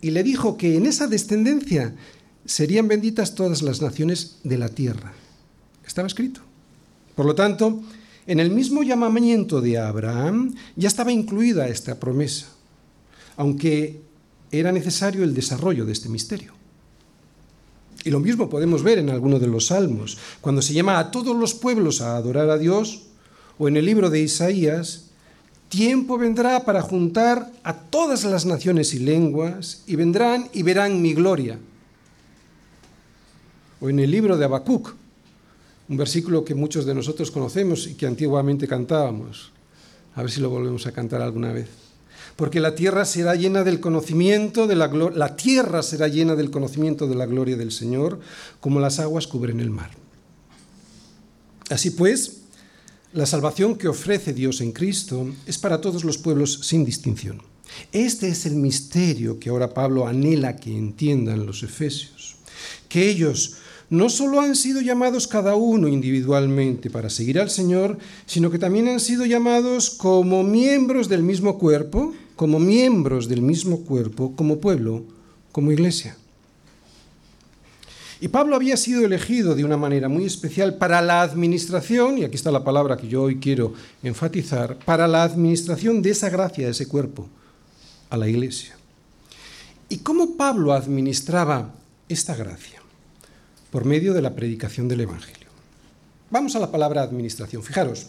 [0.00, 1.94] y le dijo que en esa descendencia
[2.44, 5.14] serían benditas todas las naciones de la tierra.
[5.86, 6.40] Estaba escrito.
[7.14, 7.82] Por lo tanto,
[8.26, 12.48] en el mismo llamamiento de Abraham ya estaba incluida esta promesa,
[13.36, 14.00] aunque
[14.50, 16.52] era necesario el desarrollo de este misterio.
[18.04, 21.36] Y lo mismo podemos ver en alguno de los salmos, cuando se llama a todos
[21.36, 23.02] los pueblos a adorar a Dios,
[23.58, 25.10] o en el libro de Isaías,
[25.68, 31.14] tiempo vendrá para juntar a todas las naciones y lenguas, y vendrán y verán mi
[31.14, 31.58] gloria.
[33.80, 34.94] O en el libro de Habacuc,
[35.88, 39.52] un versículo que muchos de nosotros conocemos y que antiguamente cantábamos.
[40.14, 41.68] A ver si lo volvemos a cantar alguna vez.
[42.36, 47.06] Porque la tierra será llena del conocimiento de la la tierra será llena del conocimiento
[47.06, 48.20] de la gloria del Señor,
[48.60, 49.90] como las aguas cubren el mar.
[51.70, 52.42] Así pues,
[53.12, 57.42] la salvación que ofrece Dios en Cristo es para todos los pueblos sin distinción.
[57.92, 62.36] Este es el misterio que ahora Pablo anhela que entiendan los efesios,
[62.88, 63.56] que ellos
[63.88, 68.88] no solo han sido llamados cada uno individualmente para seguir al Señor, sino que también
[68.88, 75.04] han sido llamados como miembros del mismo cuerpo, como miembros del mismo cuerpo, como pueblo,
[75.52, 76.16] como iglesia.
[78.20, 82.36] Y Pablo había sido elegido de una manera muy especial para la administración, y aquí
[82.36, 86.72] está la palabra que yo hoy quiero enfatizar, para la administración de esa gracia, de
[86.72, 87.28] ese cuerpo,
[88.08, 88.76] a la iglesia.
[89.88, 91.74] ¿Y cómo Pablo administraba
[92.08, 92.75] esta gracia?
[93.70, 95.48] Por medio de la predicación del Evangelio.
[96.30, 97.62] Vamos a la palabra administración.
[97.62, 98.08] Fijaros,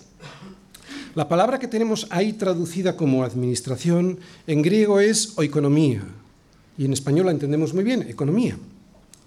[1.16, 6.04] la palabra que tenemos ahí traducida como administración en griego es oikonomía
[6.78, 8.58] y en español la entendemos muy bien, economía.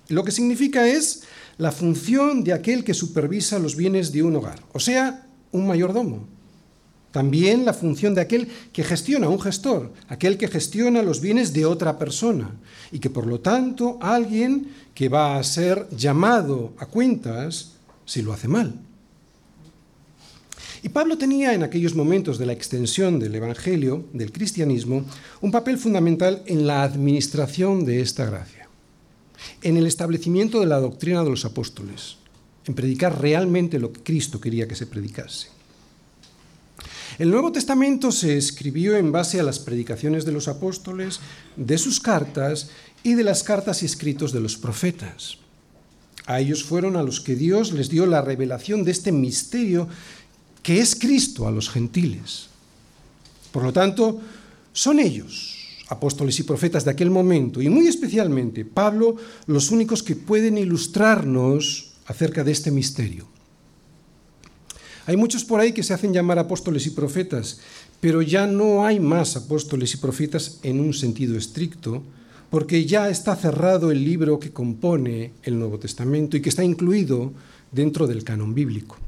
[0.09, 1.23] Lo que significa es
[1.59, 6.27] la función de aquel que supervisa los bienes de un hogar, o sea, un mayordomo.
[7.12, 11.66] También la función de aquel que gestiona, un gestor, aquel que gestiona los bienes de
[11.66, 12.53] otra persona
[12.93, 14.69] y que por lo tanto alguien
[15.01, 17.73] que va a ser llamado a cuentas
[18.05, 18.75] si lo hace mal.
[20.83, 25.07] Y Pablo tenía en aquellos momentos de la extensión del Evangelio, del cristianismo,
[25.41, 28.69] un papel fundamental en la administración de esta gracia,
[29.63, 32.19] en el establecimiento de la doctrina de los apóstoles,
[32.67, 35.49] en predicar realmente lo que Cristo quería que se predicase.
[37.19, 41.21] El Nuevo Testamento se escribió en base a las predicaciones de los apóstoles,
[41.57, 42.71] de sus cartas
[43.03, 45.39] y de las cartas y escritos de los profetas.
[46.27, 49.89] A ellos fueron a los que Dios les dio la revelación de este misterio
[50.63, 52.49] que es Cristo a los gentiles.
[53.53, 54.21] Por lo tanto,
[54.73, 55.57] son ellos,
[55.89, 61.93] apóstoles y profetas de aquel momento, y muy especialmente Pablo, los únicos que pueden ilustrarnos
[62.07, 63.27] acerca de este misterio.
[65.07, 67.61] Hay muchos por ahí que se hacen llamar apóstoles y profetas,
[68.01, 72.03] pero ya no hay más apóstoles y profetas en un sentido estricto,
[72.51, 77.33] porque ya está cerrado el libro que compone el Nuevo Testamento y que está incluido
[77.71, 78.99] dentro del canon bíblico.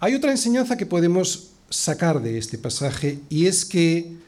[0.00, 4.26] Hay otra enseñanza que podemos sacar de este pasaje y es que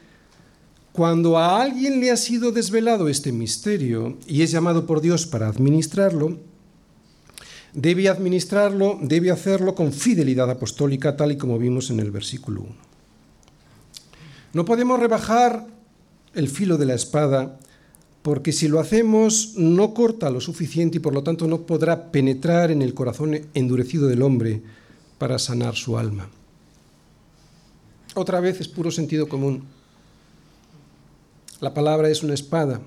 [0.91, 5.47] Cuando a alguien le ha sido desvelado este misterio y es llamado por Dios para
[5.47, 6.39] administrarlo,
[7.73, 12.75] debe administrarlo, debe hacerlo con fidelidad apostólica, tal y como vimos en el versículo 1.
[14.51, 15.67] No podemos rebajar
[16.33, 17.59] el filo de la espada
[18.21, 22.69] porque si lo hacemos no corta lo suficiente y por lo tanto no podrá penetrar
[22.71, 24.61] en el corazón endurecido del hombre
[25.17, 26.29] para sanar su alma.
[28.15, 29.63] Otra vez es puro sentido común.
[31.61, 32.81] La palabra es una espada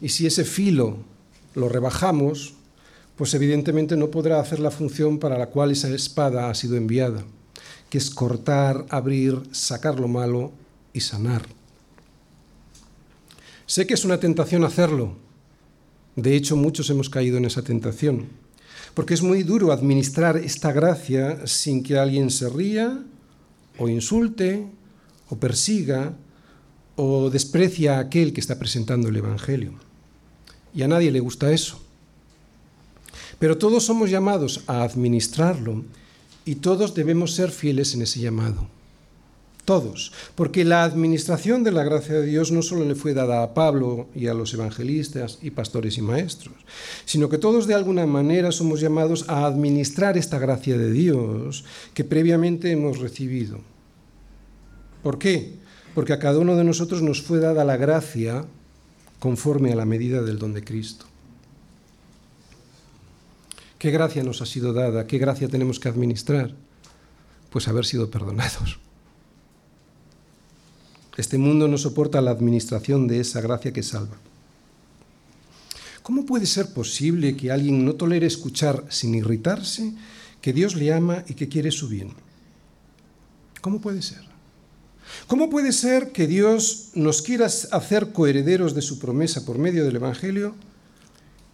[0.00, 0.98] y si ese filo
[1.54, 2.54] lo rebajamos,
[3.16, 7.24] pues evidentemente no podrá hacer la función para la cual esa espada ha sido enviada,
[7.90, 10.52] que es cortar, abrir, sacar lo malo
[10.92, 11.57] y sanar.
[13.68, 15.14] Sé que es una tentación hacerlo.
[16.16, 18.24] De hecho, muchos hemos caído en esa tentación,
[18.94, 23.04] porque es muy duro administrar esta gracia sin que alguien se ría
[23.76, 24.66] o insulte
[25.28, 26.14] o persiga
[26.96, 29.74] o desprecia a aquel que está presentando el Evangelio.
[30.74, 31.78] Y a nadie le gusta eso.
[33.38, 35.84] Pero todos somos llamados a administrarlo
[36.46, 38.77] y todos debemos ser fieles en ese llamado.
[39.68, 40.12] Todos.
[40.34, 44.08] Porque la administración de la gracia de Dios no solo le fue dada a Pablo
[44.14, 46.54] y a los evangelistas y pastores y maestros,
[47.04, 52.02] sino que todos de alguna manera somos llamados a administrar esta gracia de Dios que
[52.02, 53.60] previamente hemos recibido.
[55.02, 55.58] ¿Por qué?
[55.94, 58.46] porque a cada uno de nosotros nos fue dada la gracia
[59.18, 61.06] conforme a la medida del don de Cristo.
[63.78, 65.08] ¿Qué gracia nos ha sido dada?
[65.08, 66.54] ¿Qué gracia tenemos que administrar?
[67.50, 68.78] Pues haber sido perdonados.
[71.18, 74.16] Este mundo no soporta la administración de esa gracia que salva.
[76.04, 79.92] ¿Cómo puede ser posible que alguien no tolere escuchar sin irritarse
[80.40, 82.12] que Dios le ama y que quiere su bien?
[83.60, 84.20] ¿Cómo puede ser?
[85.26, 89.96] ¿Cómo puede ser que Dios nos quiera hacer coherederos de su promesa por medio del
[89.96, 90.54] Evangelio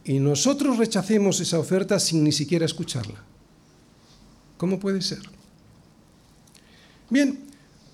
[0.04, 3.24] y nosotros rechacemos esa oferta sin ni siquiera escucharla?
[4.58, 5.22] ¿Cómo puede ser?
[7.08, 7.43] Bien,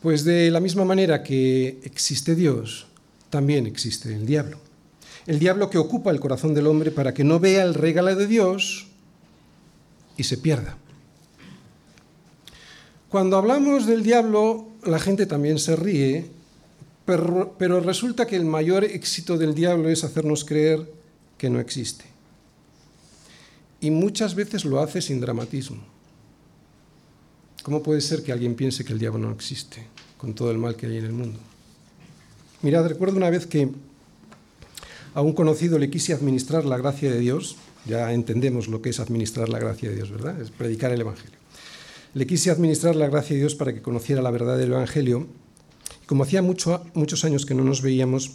[0.02, 2.86] pues de la misma manera que existe Dios,
[3.28, 4.58] también existe el diablo.
[5.26, 8.26] El diablo que ocupa el corazón del hombre para que no vea el regalo de
[8.26, 8.88] Dios
[10.16, 10.76] y se pierda.
[13.08, 16.30] Cuando hablamos del diablo, la gente también se ríe,
[17.04, 20.88] pero, resulta que el mayor éxito del diablo es hacernos creer
[21.36, 22.04] que no existe.
[23.80, 25.82] Y muchas veces lo hace sin dramatismo.
[27.62, 30.76] ¿Cómo puede ser que alguien piense que el diablo no existe con todo el mal
[30.76, 31.38] que hay en el mundo?
[32.62, 33.68] Mirad, recuerdo una vez que
[35.14, 39.00] a un conocido le quise administrar la gracia de Dios, ya entendemos lo que es
[39.00, 40.40] administrar la gracia de Dios, ¿verdad?
[40.40, 41.38] Es predicar el Evangelio.
[42.14, 45.26] Le quise administrar la gracia de Dios para que conociera la verdad del Evangelio.
[46.06, 48.32] Como hacía muchos años que no nos veíamos,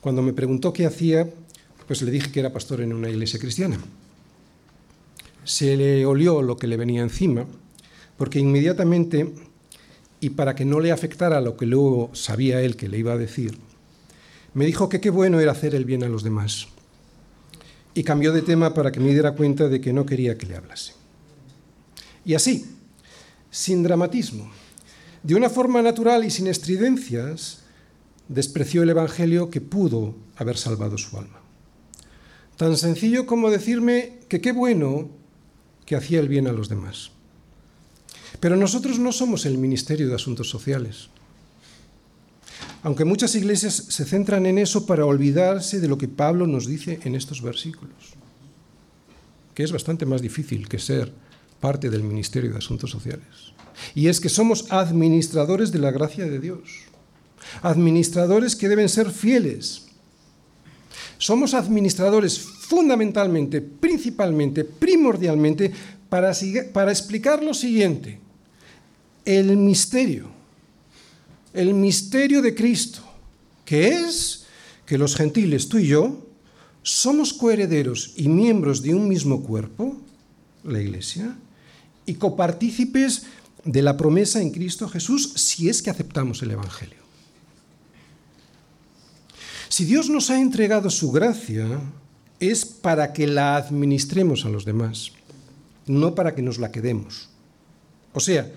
[0.00, 1.28] cuando me preguntó qué hacía,
[1.86, 3.78] pues le dije que era pastor en una iglesia cristiana.
[5.44, 7.46] Se le olió lo que le venía encima,
[8.16, 9.32] porque inmediatamente,
[10.20, 13.18] y para que no le afectara lo que luego sabía él que le iba a
[13.18, 13.58] decir,
[14.54, 16.68] me dijo que qué bueno era hacer el bien a los demás.
[17.94, 20.56] Y cambió de tema para que me diera cuenta de que no quería que le
[20.56, 20.94] hablase.
[22.24, 22.66] Y así,
[23.50, 24.50] sin dramatismo,
[25.22, 27.62] de una forma natural y sin estridencias,
[28.28, 31.40] despreció el Evangelio que pudo haber salvado su alma.
[32.56, 35.10] Tan sencillo como decirme que qué bueno
[35.84, 37.12] que hacía el bien a los demás.
[38.40, 41.08] Pero nosotros no somos el Ministerio de Asuntos Sociales.
[42.82, 46.98] Aunque muchas iglesias se centran en eso para olvidarse de lo que Pablo nos dice
[47.04, 48.14] en estos versículos,
[49.54, 51.12] que es bastante más difícil que ser
[51.60, 53.54] parte del Ministerio de Asuntos Sociales.
[53.94, 56.60] Y es que somos administradores de la gracia de Dios.
[57.62, 59.86] Administradores que deben ser fieles.
[61.18, 65.72] Somos administradores fundamentalmente, principalmente, primordialmente,
[66.12, 68.20] para, explicar lo siguiente.
[69.24, 70.28] El misterio,
[71.54, 73.00] el misterio de Cristo,
[73.64, 74.44] que es
[74.84, 76.26] que los gentiles, tú y yo,
[76.82, 79.96] somos coherederos y miembros de un mismo cuerpo,
[80.64, 81.34] la Iglesia,
[82.04, 83.22] y copartícipes
[83.64, 87.00] de la promesa en Cristo Jesús si es que aceptamos el Evangelio.
[89.70, 91.80] Si Dios nos ha entregado su gracia,
[92.38, 95.12] es para que la administremos a los demás,
[95.86, 97.28] no para que nos la quedemos.
[98.12, 98.50] O sea,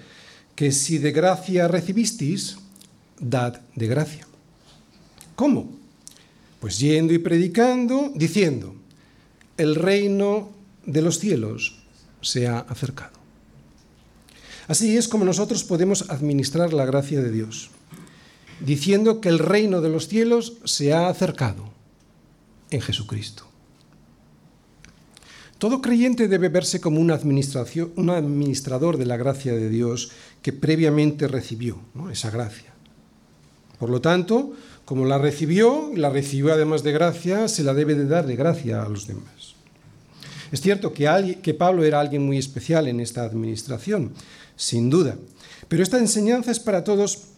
[0.55, 2.57] que si de gracia recibisteis,
[3.19, 4.27] dad de gracia.
[5.35, 5.69] ¿Cómo?
[6.59, 8.75] Pues yendo y predicando, diciendo,
[9.57, 10.49] el reino
[10.85, 11.83] de los cielos
[12.21, 13.15] se ha acercado.
[14.67, 17.69] Así es como nosotros podemos administrar la gracia de Dios.
[18.59, 21.69] diciendo que el reino de los cielos se ha acercado
[22.69, 23.45] en Jesucristo.
[25.57, 31.27] Todo creyente debe verse como un, un administrador de la gracia de Dios que previamente
[31.27, 31.79] recibió
[32.11, 32.73] esa gracia.
[33.79, 34.53] Por lo tanto,
[34.85, 38.83] como la recibió la recibió además de gracia, se la debe de dar de gracia
[38.83, 39.55] a los demás.
[40.51, 44.11] Es cierto que Pablo era alguien muy especial en esta administración,
[44.55, 45.17] sin duda,
[45.67, 47.29] pero esta enseñanza es para todos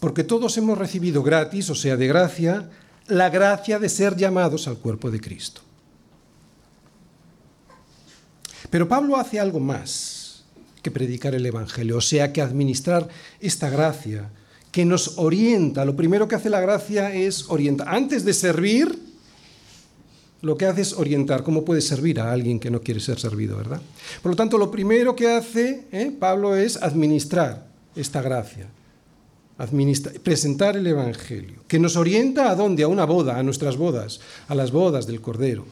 [0.00, 2.68] porque todos hemos recibido gratis, o sea, de gracia,
[3.06, 5.62] la gracia de ser llamados al cuerpo de Cristo.
[8.70, 10.44] Pero Pablo hace algo más
[10.82, 13.08] que predicar el Evangelio, o sea, que administrar
[13.40, 14.30] esta gracia
[14.70, 15.84] que nos orienta.
[15.84, 17.88] Lo primero que hace la gracia es orientar.
[17.88, 18.98] Antes de servir,
[20.42, 23.56] lo que hace es orientar cómo puede servir a alguien que no quiere ser servido,
[23.56, 23.80] ¿verdad?
[24.22, 26.14] Por lo tanto, lo primero que hace ¿eh?
[26.18, 28.66] Pablo es administrar esta gracia,
[30.22, 34.54] presentar el Evangelio, que nos orienta a dónde, a una boda, a nuestras bodas, a
[34.54, 35.64] las bodas del Cordero.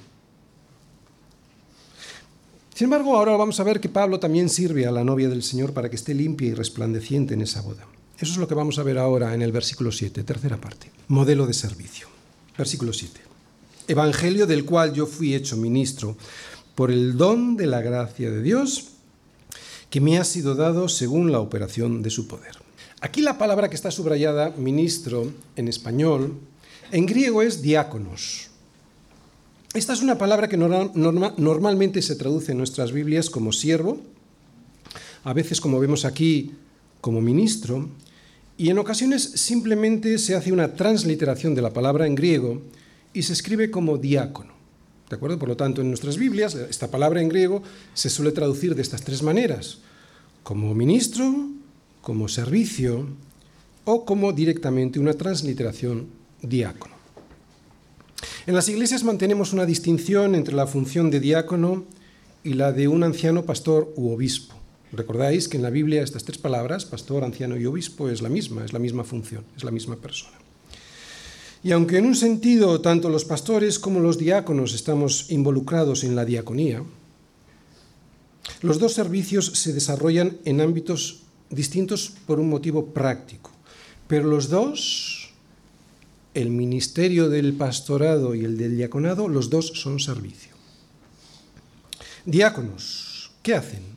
[2.74, 5.74] Sin embargo, ahora vamos a ver que Pablo también sirve a la novia del Señor
[5.74, 7.86] para que esté limpia y resplandeciente en esa boda.
[8.18, 10.90] Eso es lo que vamos a ver ahora en el versículo 7, tercera parte.
[11.08, 12.08] Modelo de servicio.
[12.56, 13.20] Versículo 7.
[13.88, 16.16] Evangelio del cual yo fui hecho ministro
[16.74, 18.88] por el don de la gracia de Dios
[19.90, 22.56] que me ha sido dado según la operación de su poder.
[23.02, 26.38] Aquí la palabra que está subrayada, ministro, en español,
[26.92, 28.51] en griego es diáconos.
[29.74, 34.02] Esta es una palabra que normalmente se traduce en nuestras Biblias como siervo,
[35.24, 36.52] a veces como vemos aquí
[37.00, 37.88] como ministro,
[38.58, 42.60] y en ocasiones simplemente se hace una transliteración de la palabra en griego
[43.14, 44.52] y se escribe como diácono.
[45.08, 45.38] ¿De acuerdo?
[45.38, 47.62] Por lo tanto, en nuestras Biblias, esta palabra en griego
[47.94, 49.78] se suele traducir de estas tres maneras:
[50.42, 51.48] como ministro,
[52.02, 53.08] como servicio
[53.86, 56.08] o como directamente una transliteración
[56.42, 56.91] diácono.
[58.44, 61.84] En las iglesias mantenemos una distinción entre la función de diácono
[62.42, 64.56] y la de un anciano pastor u obispo.
[64.90, 68.64] Recordáis que en la Biblia estas tres palabras, pastor, anciano y obispo, es la misma,
[68.64, 70.36] es la misma función, es la misma persona.
[71.62, 76.24] Y aunque en un sentido tanto los pastores como los diáconos estamos involucrados en la
[76.24, 76.82] diaconía,
[78.60, 83.52] los dos servicios se desarrollan en ámbitos distintos por un motivo práctico,
[84.08, 85.21] pero los dos,
[86.34, 90.52] el ministerio del pastorado y el del diaconado, los dos son servicio.
[92.24, 93.92] Diáconos, ¿qué hacen?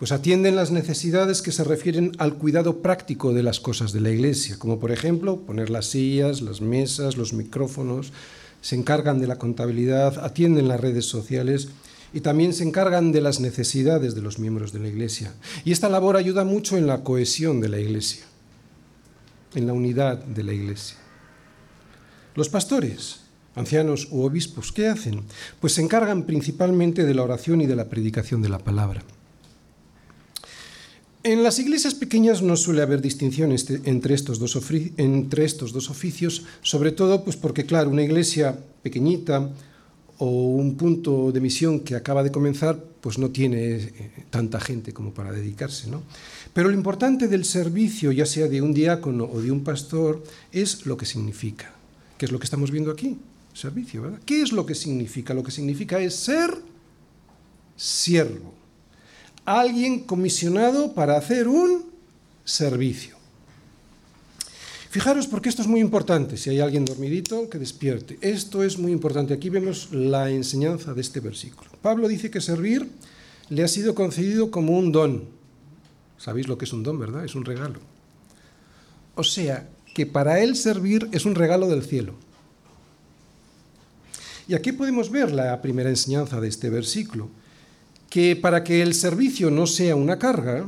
[0.00, 4.08] pues atienden las necesidades que se refieren al cuidado práctico de las cosas de la
[4.08, 8.14] iglesia, como por ejemplo poner las sillas, las mesas, los micrófonos,
[8.62, 11.68] se encargan de la contabilidad, atienden las redes sociales
[12.14, 15.34] y también se encargan de las necesidades de los miembros de la iglesia.
[15.66, 18.24] Y esta labor ayuda mucho en la cohesión de la iglesia,
[19.54, 20.96] en la unidad de la iglesia.
[22.34, 23.20] Los pastores,
[23.54, 25.22] ancianos u obispos, ¿qué hacen?
[25.60, 29.02] Pues se encargan principalmente de la oración y de la predicación de la palabra.
[31.22, 34.58] En las iglesias pequeñas no suele haber distinción este, entre estos, dos
[34.96, 39.50] entre estos dos oficios, sobre todo pues porque, claro, una iglesia pequeñita
[40.16, 44.94] o un punto de misión que acaba de comenzar, pues no tiene eh, tanta gente
[44.94, 45.90] como para dedicarse.
[45.90, 46.02] ¿no?
[46.54, 50.22] Pero lo importante del servicio, ya sea de un diácono o de un pastor,
[50.52, 51.74] es lo que significa.
[52.20, 53.16] ¿Qué es lo que estamos viendo aquí?
[53.54, 54.20] Servicio, ¿verdad?
[54.26, 55.32] ¿Qué es lo que significa?
[55.32, 56.54] Lo que significa es ser
[57.76, 58.52] siervo
[59.46, 61.86] alguien comisionado para hacer un
[62.44, 63.16] servicio.
[64.90, 68.18] Fijaros porque esto es muy importante, si hay alguien dormidito, que despierte.
[68.20, 69.32] Esto es muy importante.
[69.32, 71.70] Aquí vemos la enseñanza de este versículo.
[71.80, 72.86] Pablo dice que servir
[73.48, 75.24] le ha sido concedido como un don.
[76.18, 77.24] Sabéis lo que es un don, ¿verdad?
[77.24, 77.80] Es un regalo.
[79.14, 82.14] O sea, que para él servir es un regalo del cielo.
[84.48, 87.28] Y aquí podemos ver la primera enseñanza de este versículo
[88.08, 90.64] que para que el servicio no sea una carga,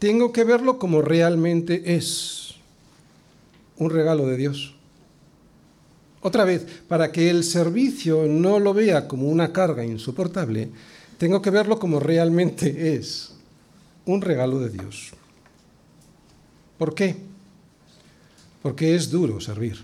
[0.00, 2.56] tengo que verlo como realmente es,
[3.76, 4.74] un regalo de Dios.
[6.20, 10.68] Otra vez, para que el servicio no lo vea como una carga insoportable,
[11.16, 13.34] tengo que verlo como realmente es,
[14.04, 15.12] un regalo de Dios.
[16.76, 17.27] ¿Por qué?
[18.62, 19.78] Porque es duro servir.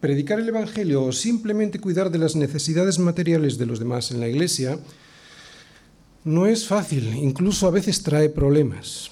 [0.00, 4.28] Predicar el Evangelio o simplemente cuidar de las necesidades materiales de los demás en la
[4.28, 4.78] iglesia
[6.24, 9.10] no es fácil, incluso a veces trae problemas.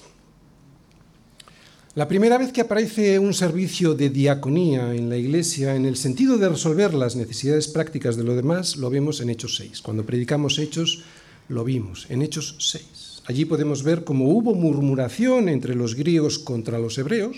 [1.95, 6.37] La primera vez que aparece un servicio de diaconía en la iglesia en el sentido
[6.37, 9.81] de resolver las necesidades prácticas de lo demás, lo vemos en Hechos 6.
[9.81, 11.03] Cuando predicamos Hechos,
[11.49, 13.23] lo vimos en Hechos 6.
[13.25, 17.35] Allí podemos ver cómo hubo murmuración entre los griegos contra los hebreos,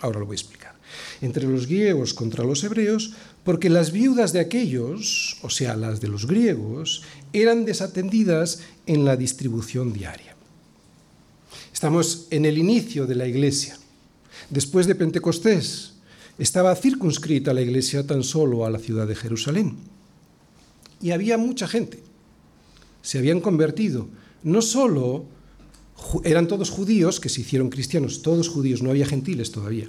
[0.00, 0.74] Ahora lo voy a explicar.
[1.20, 3.12] Entre los griegos contra los hebreos,
[3.44, 9.16] porque las viudas de aquellos, o sea, las de los griegos, eran desatendidas en la
[9.16, 10.34] distribución diaria.
[11.72, 13.76] Estamos en el inicio de la iglesia.
[14.50, 15.94] Después de Pentecostés,
[16.38, 19.76] estaba circunscrita la iglesia tan solo a la ciudad de Jerusalén.
[21.00, 22.02] Y había mucha gente.
[23.02, 24.08] Se habían convertido.
[24.42, 25.26] No solo
[26.24, 29.88] eran todos judíos que se hicieron cristianos, todos judíos, no había gentiles todavía.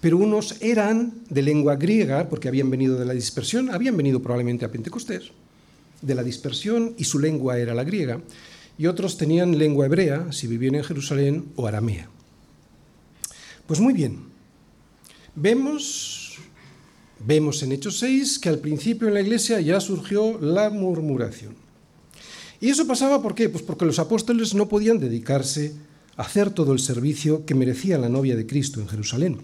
[0.00, 4.64] Pero unos eran de lengua griega, porque habían venido de la dispersión, habían venido probablemente
[4.64, 5.32] a Pentecostés,
[6.00, 8.20] de la dispersión, y su lengua era la griega,
[8.78, 12.08] y otros tenían lengua hebrea, si vivían en Jerusalén, o aramea.
[13.66, 14.20] Pues muy bien,
[15.34, 16.38] vemos,
[17.24, 21.61] vemos en Hechos 6 que al principio en la iglesia ya surgió la murmuración.
[22.62, 23.48] Y eso pasaba ¿por qué?
[23.48, 25.74] Pues porque los apóstoles no podían dedicarse
[26.16, 29.40] a hacer todo el servicio que merecía la novia de Cristo en Jerusalén.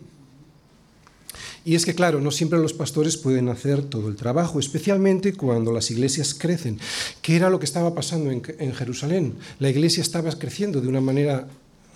[1.64, 5.72] Y es que, claro, no siempre los pastores pueden hacer todo el trabajo, especialmente cuando
[5.72, 6.78] las iglesias crecen.
[7.20, 9.34] ¿Qué era lo que estaba pasando en, Jerusalén?
[9.58, 11.48] La iglesia estaba creciendo de una manera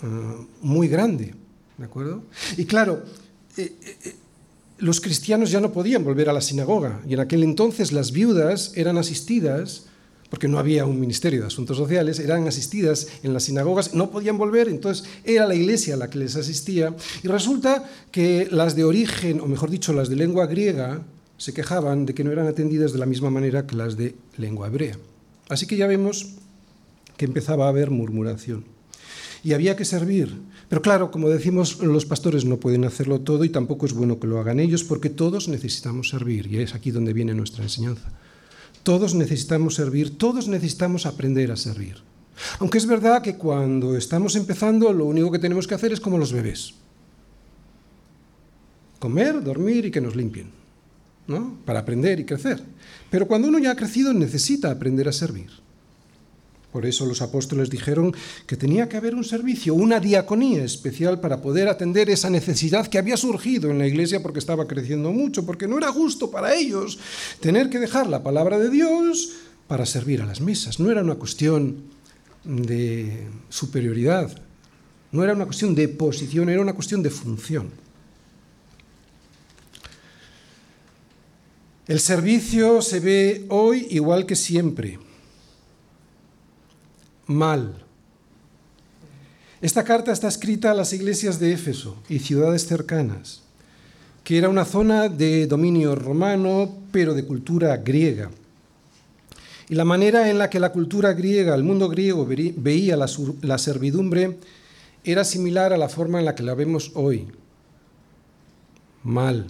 [0.03, 1.37] ah, muy grande,
[1.79, 2.25] ¿de acuerdo?
[2.57, 3.05] Y claro,
[3.57, 4.15] eh, eh, eh,
[4.79, 8.73] los cristianos ya no podían volver a la sinagoga, y en aquel entonces las viudas
[8.75, 9.85] eran asistidas
[10.33, 14.39] porque no había un ministerio de asuntos sociales, eran asistidas en las sinagogas, no podían
[14.39, 16.97] volver, entonces era la iglesia la que les asistía.
[17.23, 21.03] Y resulta que las de origen, o mejor dicho, las de lengua griega,
[21.37, 24.69] se quejaban de que no eran atendidas de la misma manera que las de lengua
[24.69, 24.97] hebrea.
[25.51, 26.31] Así que ya vemos
[27.19, 28.65] que empezaba a haber murmuración.
[29.45, 30.35] Y había que servir.
[30.71, 34.29] Pero claro, como decimos, los pastores no pueden hacerlo todo y tampoco es bueno que
[34.29, 36.47] lo hagan ellos porque todos necesitamos servir.
[36.47, 38.11] Y es aquí donde viene nuestra enseñanza.
[38.83, 42.03] Todos necesitamos servir, todos necesitamos aprender a servir.
[42.59, 46.19] Aunque es verdad que cuando estamos empezando lo único que tenemos que hacer es como
[46.19, 46.75] los bebés.
[48.99, 50.51] Comer, dormir y que nos limpien,
[51.27, 51.59] ¿no?
[51.65, 52.63] Para aprender y crecer.
[53.11, 55.62] Pero cuando uno ya ha crecido necesita aprender a servir.
[56.73, 58.15] Por eso los apóstoles dijeron
[58.47, 62.97] que tenía que haber un servicio, una diaconía especial para poder atender esa necesidad que
[62.97, 66.99] había surgido en la iglesia porque estaba creciendo mucho, porque no era justo para ellos
[67.41, 69.33] tener que dejar la palabra de Dios
[69.69, 70.81] para servir a las mesas.
[70.81, 71.85] No era una cuestión
[72.43, 74.35] de superioridad,
[75.13, 77.71] no era una cuestión de posición, era una cuestión de función.
[81.87, 84.99] El servicio se ve hoy igual que siempre
[87.35, 87.75] mal.
[89.61, 93.43] Esta carta está escrita a las iglesias de Éfeso y ciudades cercanas,
[94.25, 98.31] que era una zona de dominio romano, pero de cultura griega.
[99.69, 103.07] Y la manera en la que la cultura griega, el mundo griego, veía la,
[103.41, 104.39] la servidumbre
[105.05, 107.29] era similar a la forma en la que la vemos hoy.
[109.03, 109.47] Mal.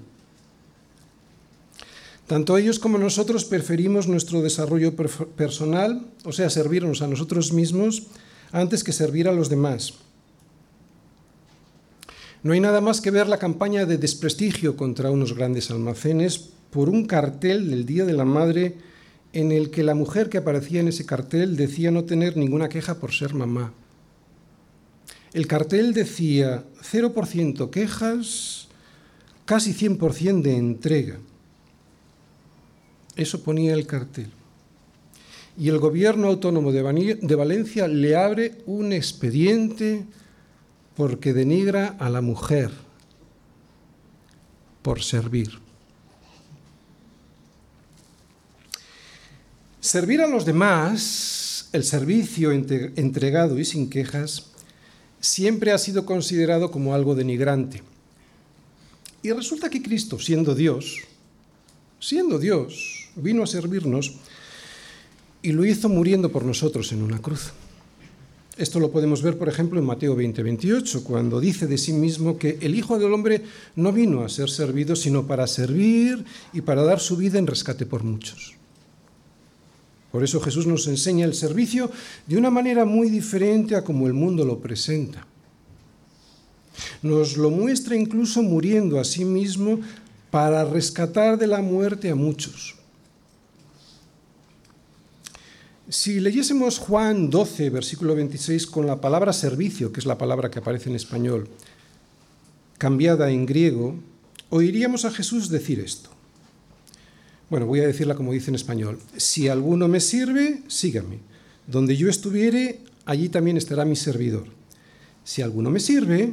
[2.32, 8.04] Tanto ellos como nosotros preferimos nuestro desarrollo personal, o sea, servirnos a nosotros mismos,
[8.52, 9.92] antes que servir a los demás.
[12.42, 16.38] No hay nada más que ver la campaña de desprestigio contra unos grandes almacenes
[16.70, 18.78] por un cartel del Día de la Madre
[19.34, 22.94] en el que la mujer que aparecía en ese cartel decía no tener ninguna queja
[22.94, 23.74] por ser mamá.
[25.34, 28.68] El cartel decía 0% quejas,
[29.44, 31.18] casi 100% de entrega.
[33.16, 34.30] Eso ponía el cartel.
[35.58, 40.04] Y el gobierno autónomo de Valencia le abre un expediente
[40.96, 42.70] porque denigra a la mujer
[44.82, 45.58] por servir.
[49.80, 54.46] Servir a los demás, el servicio entregado y sin quejas,
[55.20, 57.82] siempre ha sido considerado como algo denigrante.
[59.22, 60.98] Y resulta que Cristo, siendo Dios,
[62.00, 64.14] siendo Dios, vino a servirnos
[65.42, 67.52] y lo hizo muriendo por nosotros en una cruz.
[68.56, 72.36] Esto lo podemos ver, por ejemplo, en Mateo 20, 28, cuando dice de sí mismo
[72.36, 73.42] que el Hijo del Hombre
[73.76, 77.86] no vino a ser servido, sino para servir y para dar su vida en rescate
[77.86, 78.54] por muchos.
[80.12, 81.90] Por eso Jesús nos enseña el servicio
[82.26, 85.26] de una manera muy diferente a como el mundo lo presenta.
[87.00, 89.80] Nos lo muestra incluso muriendo a sí mismo
[90.30, 92.81] para rescatar de la muerte a muchos.
[95.92, 100.58] Si leyésemos Juan 12, versículo 26, con la palabra servicio, que es la palabra que
[100.58, 101.50] aparece en español,
[102.78, 103.96] cambiada en griego,
[104.48, 106.08] oiríamos a Jesús decir esto.
[107.50, 109.00] Bueno, voy a decirla como dice en español.
[109.18, 111.18] Si alguno me sirve, sígame.
[111.66, 114.46] Donde yo estuviere, allí también estará mi servidor.
[115.24, 116.32] Si alguno me sirve,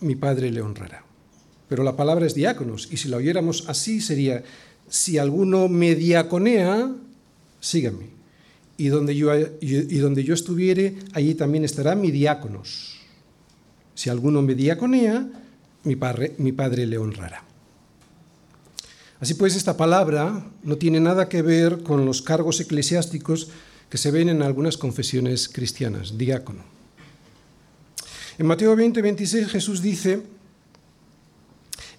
[0.00, 1.04] mi Padre le honrará.
[1.68, 4.44] pero la palabra es diáconos, y si la oyéramos así sería,
[4.88, 6.90] si alguno me diaconea,
[7.60, 8.13] sígame.
[8.76, 12.98] Y donde yo, estuviere, allí también estará mi diáconos.
[13.94, 15.28] Si alguno me diaconea,
[15.84, 17.44] mi padre, mi padre le honrará.
[19.20, 23.48] Así pues, esta palabra no tiene nada que ver con los cargos eclesiásticos
[23.88, 26.64] que se ven en algunas confesiones cristianas, diácono.
[28.38, 30.22] En Mateo 20, 26 Jesús dice,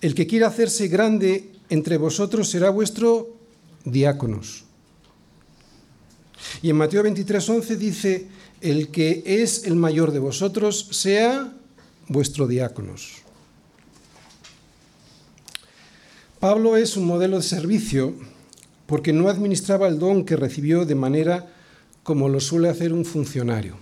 [0.01, 3.37] el que quiera hacerse grande entre vosotros será vuestro
[3.85, 4.65] diáconos.
[6.61, 8.27] Y en Mateo 23, 11 dice,
[8.61, 11.53] el que es el mayor de vosotros sea
[12.07, 13.25] vuestro diáconos.
[16.39, 18.13] Pablo es un modelo de servicio
[18.85, 21.51] porque no administraba el don que recibió de manera
[22.03, 23.77] como lo suele hacer un funcionario.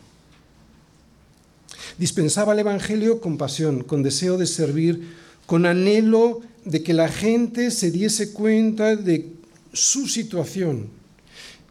[1.97, 5.13] Dispensaba el Evangelio con pasión, con deseo de servir,
[5.45, 9.33] con anhelo de que la gente se diese cuenta de
[9.73, 10.87] su situación,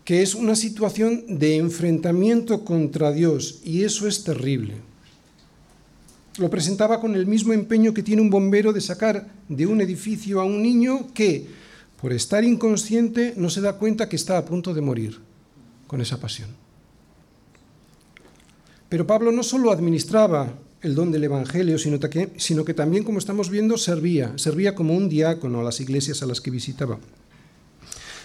[0.04, 4.74] que es una situación de enfrentamiento contra Dios, y eso es terrible.
[6.38, 10.40] Lo presentaba con el mismo empeño que tiene un bombero de sacar de un edificio
[10.40, 11.46] a un niño que,
[12.00, 15.20] por estar inconsciente, no se da cuenta que está a punto de morir
[15.86, 16.48] con esa pasión.
[18.88, 23.18] Pero Pablo no solo administraba el don del Evangelio, sino que, sino que también, como
[23.18, 26.98] estamos viendo, servía, servía como un diácono a las iglesias a las que visitaba.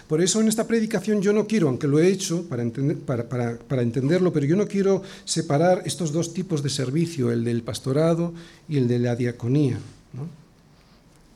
[0.08, 3.28] Por eso en esta predicación yo no quiero, aunque lo he hecho para, entender, para,
[3.28, 8.34] para, entenderlo, pero yo no quiero separar estos dos tipos de servicio, el del pastorado
[8.70, 9.78] y el de la diaconía.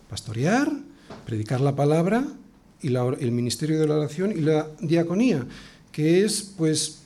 [0.09, 0.71] Pastorear,
[1.25, 2.25] predicar la palabra
[2.81, 5.45] y el ministerio de la oración y la diaconía,
[5.91, 6.99] que es pues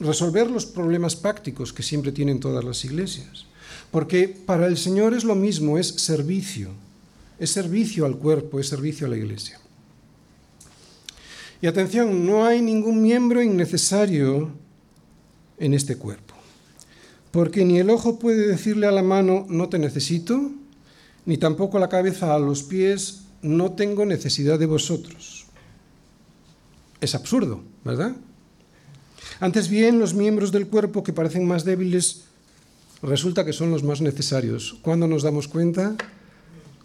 [0.00, 3.46] resolver los problemas prácticos que siempre tienen todas las iglesias.
[3.92, 6.70] Porque para el Señor es lo mismo, es servicio,
[7.38, 9.60] es servicio al cuerpo, es servicio a la iglesia.
[11.64, 14.50] Y atención, no hay ningún miembro innecesario
[15.56, 16.34] en este cuerpo.
[17.30, 20.50] Porque ni el ojo puede decirle a la mano, no te necesito,
[21.24, 25.46] ni tampoco la cabeza a los pies, no tengo necesidad de vosotros.
[27.00, 28.14] Es absurdo, ¿verdad?
[29.40, 32.24] Antes bien, los miembros del cuerpo que parecen más débiles
[33.00, 34.76] resulta que son los más necesarios.
[34.82, 35.96] ¿Cuándo nos damos cuenta?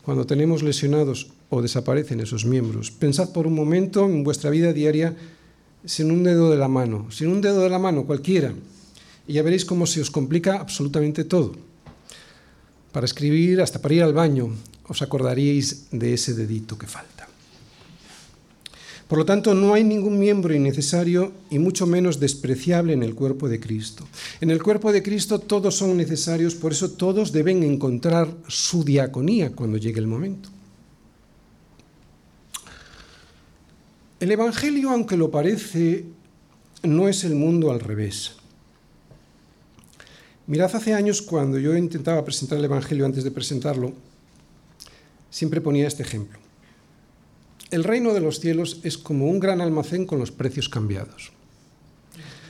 [0.04, 2.92] Cuando tenemos lesionados o desaparecen esos miembros.
[2.92, 5.16] Pensad por un momento en vuestra vida diaria
[5.86, 8.54] sin un dedo de la mano, sin un dedo de la mano cualquiera,
[9.28, 11.54] y ya veréis cómo se os complica absolutamente todo.
[12.92, 14.50] Para escribir, hasta para ir al baño,
[14.88, 17.29] os acordaríais de ese dedito que falta.
[19.10, 23.50] Por lo tanto, no hay ningún miembro innecesario y mucho menos despreciable en el cuerpo
[23.50, 24.08] de Cristo.
[24.40, 29.52] En el cuerpo de Cristo todos son necesarios, por eso todos deben encontrar su diaconía
[29.52, 30.50] cuando llegue el momento.
[34.20, 36.06] El Evangelio, aunque lo parece,
[36.84, 38.34] no es el mundo al revés.
[40.46, 43.92] Mirad, hace años cuando yo intentaba presentar el Evangelio antes de presentarlo,
[45.32, 46.38] siempre ponía este ejemplo.
[47.72, 51.32] El reino de los cielos es como un gran almacén con los precios cambiados.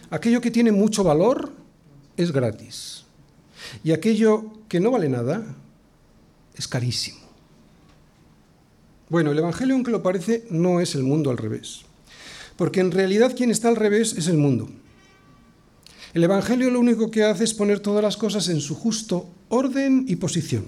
[0.10, 1.52] Aquello que tiene mucho valor
[2.16, 3.04] es gratis.
[3.84, 5.44] Y aquello que no vale nada
[6.56, 7.20] es carísimo.
[9.10, 11.82] Bueno, el Evangelio, aunque lo parece, no es el mundo al revés.
[12.56, 14.70] Porque en realidad quien está al revés es el mundo.
[16.14, 20.06] El Evangelio lo único que hace es poner todas las cosas en su justo orden
[20.08, 20.66] y posición.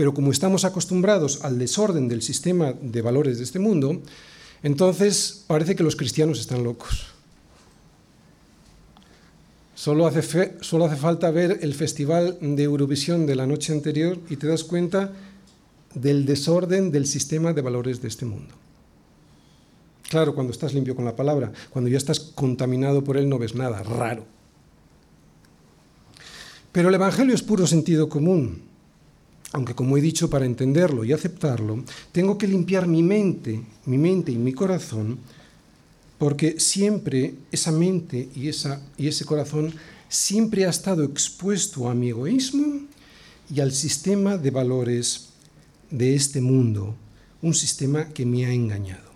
[0.00, 4.00] Pero como estamos acostumbrados al desorden del sistema de valores de este mundo,
[4.62, 7.08] entonces parece que los cristianos están locos.
[9.74, 14.36] Solo hace, solo hace falta ver el festival de Eurovisión de la noche anterior y
[14.36, 15.12] te das cuenta
[15.92, 18.54] del desorden del sistema de valores de este mundo.
[20.08, 23.54] Claro, cuando estás limpio con la palabra, cuando ya estás contaminado por él no ves
[23.54, 24.24] nada, raro.
[26.72, 28.69] Pero el Evangelio es puro sentido común
[29.52, 31.82] aunque como he dicho, para entenderlo y aceptarlo,
[32.12, 35.18] tengo que limpiar mi mente, mi mente y mi corazón,
[36.18, 38.50] porque siempre esa mente y,
[38.98, 39.74] y ese corazón
[40.08, 42.80] siempre ha estado expuesto a mi egoísmo
[43.52, 45.30] y al sistema de valores
[45.90, 46.94] de este mundo,
[47.42, 49.10] un sistema que me ha engañado.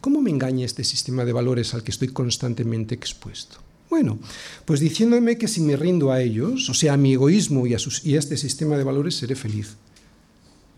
[0.00, 3.58] ¿Cómo me engaña este sistema de valores al que estoy constantemente expuesto?
[3.90, 4.18] Bueno,
[4.64, 7.78] pues diciéndome que si me rindo a ellos, o sea, a mi egoísmo y a,
[8.18, 9.76] este sistema de valores, seré feliz.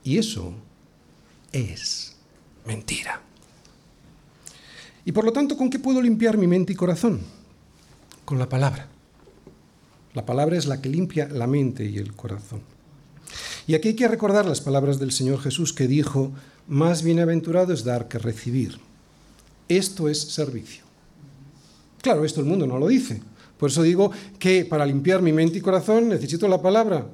[0.04, 0.54] Y eso
[1.52, 2.16] es
[2.66, 3.20] mentira.
[5.04, 7.20] Y por lo tanto, ¿con qué puedo limpiar mi mente y corazón?
[8.24, 8.88] Con la palabra.
[10.14, 12.62] La palabra es la que limpia la mente y el corazón.
[13.66, 16.32] Y aquí hay que recordar las palabras del Señor Jesús que dijo,
[16.68, 18.78] más bienaventurado es dar que recibir.
[19.68, 20.89] Esto es servicio.
[22.02, 23.20] Claro, esto el mundo no lo dice.
[23.58, 27.06] Por eso digo que para limpiar mi mente y corazón necesito la palabra.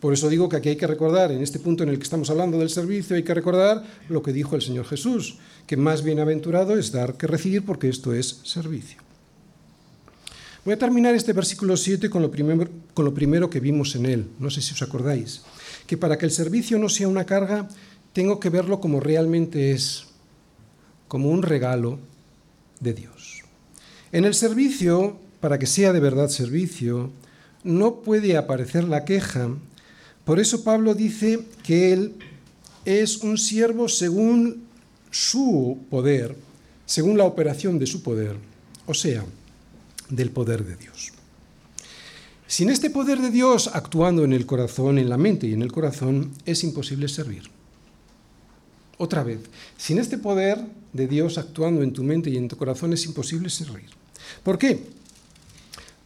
[0.00, 2.28] Por eso digo que aquí hay que recordar, en este punto en el que estamos
[2.28, 6.76] hablando del servicio, hay que recordar lo que dijo el Señor Jesús, que más bienaventurado
[6.76, 8.98] es dar que recibir porque esto es servicio.
[10.64, 14.06] Voy a terminar este versículo 7 con lo, primero, con lo primero que vimos en
[14.06, 14.26] él.
[14.40, 15.42] No sé si os acordáis.
[15.86, 17.68] Que para que el servicio no sea una carga,
[18.12, 20.06] tengo que verlo como realmente es,
[21.06, 22.00] como un regalo
[22.80, 23.21] de Dios.
[24.12, 27.10] En el servicio, para que sea de verdad servicio,
[27.64, 29.48] no puede aparecer la queja.
[30.24, 32.14] Por eso Pablo dice que él
[32.84, 34.64] es un siervo según
[35.10, 36.36] su poder,
[36.84, 38.36] según la operación de su poder.
[38.86, 39.24] O sea,
[40.10, 41.12] del poder de Dios.
[42.46, 45.72] Sin este poder de Dios actuando en el corazón, en la mente y en el
[45.72, 47.44] corazón, es imposible servir.
[48.98, 49.40] Otra vez,
[49.78, 50.58] sin este poder
[50.92, 54.01] de Dios actuando en tu mente y en tu corazón es imposible servir.
[54.42, 54.86] ¿Por qué?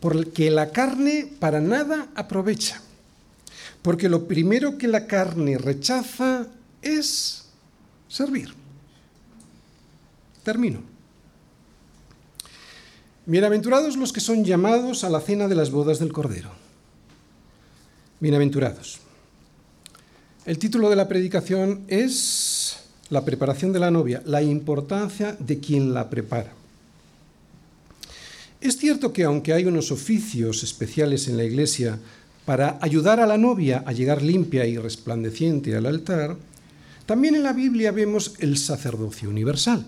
[0.01, 2.81] Porque la carne para nada aprovecha.
[3.83, 6.47] Porque lo primero que la carne rechaza
[6.83, 7.47] es
[8.09, 8.53] servir.
[10.43, 10.81] Termino.
[13.27, 16.51] Bienaventurados los que son llamados a la cena de las bodas del Cordero.
[18.21, 19.01] Bienaventurados.
[20.45, 22.77] El título de la predicación es
[23.11, 26.53] La preparación de la novia, la importancia de quien la prepara.
[28.67, 32.01] Es cierto que aunque hay unos oficios especiales en la iglesia
[32.45, 36.37] para ayudar a la novia a llegar limpia y resplandeciente al altar,
[37.07, 39.87] también en la Biblia vemos el sacerdocio universal.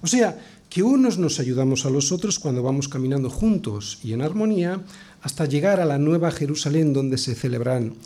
[0.00, 0.38] O sea,
[0.70, 4.80] que unos nos ayudamos a los otros cuando vamos caminando juntos y en armonía
[5.20, 7.96] hasta llegar a la nueva Jerusalén donde se celebran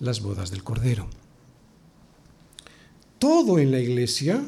[0.00, 1.06] las bodas del Cordero.
[3.20, 4.42] Todo en la iglesia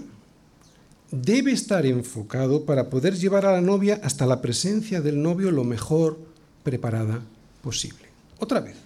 [1.12, 5.62] debe estar enfocado para poder llevar a la novia hasta la presencia del novio lo
[5.62, 6.18] mejor
[6.64, 7.20] preparada
[7.62, 8.08] posible.
[8.38, 8.76] Otra vez,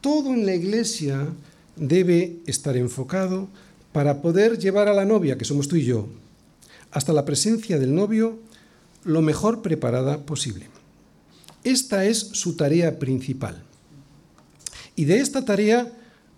[0.00, 1.28] todo en la iglesia
[1.76, 3.48] debe estar enfocado
[3.92, 6.08] para poder llevar a la novia, que somos tú y yo,
[6.90, 8.38] hasta la presencia del novio
[9.04, 10.68] lo mejor preparada posible.
[11.64, 13.62] Esta es su tarea principal.
[14.96, 15.92] Y de esta tarea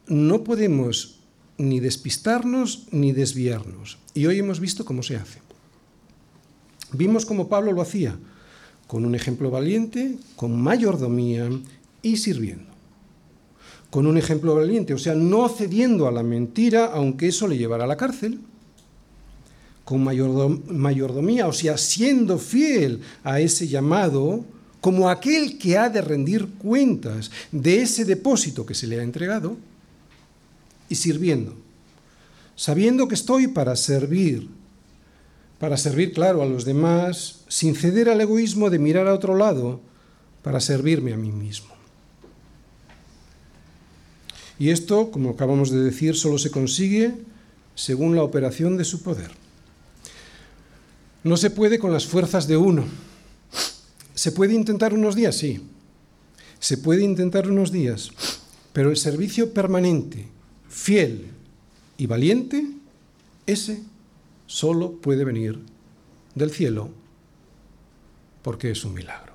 [0.09, 1.21] no podemos
[1.59, 3.99] ni despistarnos ni desviarnos.
[4.15, 5.41] Y hoy hemos visto cómo se hace.
[6.93, 8.17] Vimos cómo Pablo lo hacía,
[8.87, 11.49] con un ejemplo valiente, con mayordomía
[12.03, 12.73] y sirviendo.
[13.91, 17.85] Con un ejemplo valiente, o sea, no cediendo a la mentira, aunque eso le llevara
[17.85, 18.41] a la cárcel
[19.85, 24.45] con mayordomía, o sea, siendo fiel a ese llamado,
[24.81, 29.57] como aquel que ha de rendir cuentas de ese depósito que se le ha entregado,
[30.95, 31.57] y sirviendo,
[32.55, 34.49] sabiendo que estoy para servir,
[35.59, 39.81] para servir, claro, a los demás, sin ceder al egoísmo de mirar a otro lado,
[40.43, 41.75] para servirme a mí mismo.
[44.57, 47.13] Y esto, como acabamos de decir, solo se consigue
[47.75, 49.33] según la operación de su poder.
[51.25, 52.85] No se puede con las fuerzas de uno.
[54.15, 55.37] ¿Se puede intentar unos días?
[55.37, 55.61] Sí.
[56.61, 58.11] Se puede intentar unos días.
[58.73, 60.27] Pero el servicio permanente,
[60.75, 61.29] fiel
[61.97, 62.67] y valiente,
[63.47, 63.83] ese
[64.47, 65.61] solo puede venir
[66.35, 66.91] del cielo
[68.43, 69.33] porque es un milagro.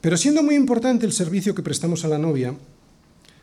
[0.00, 2.56] Pero siendo muy importante el servicio que prestamos a la novia,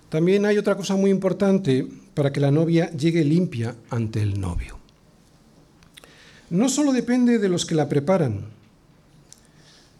[0.09, 4.83] también hay otra cosa muy importante para que la novia llegue limpia ante el novio
[6.53, 8.45] no solo depende de los que la preparan,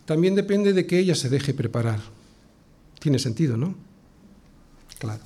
[0.05, 1.99] también depende de que ella se deje preparar.
[2.99, 3.73] Tiene sentido, ¿no?
[5.03, 5.19] Claro.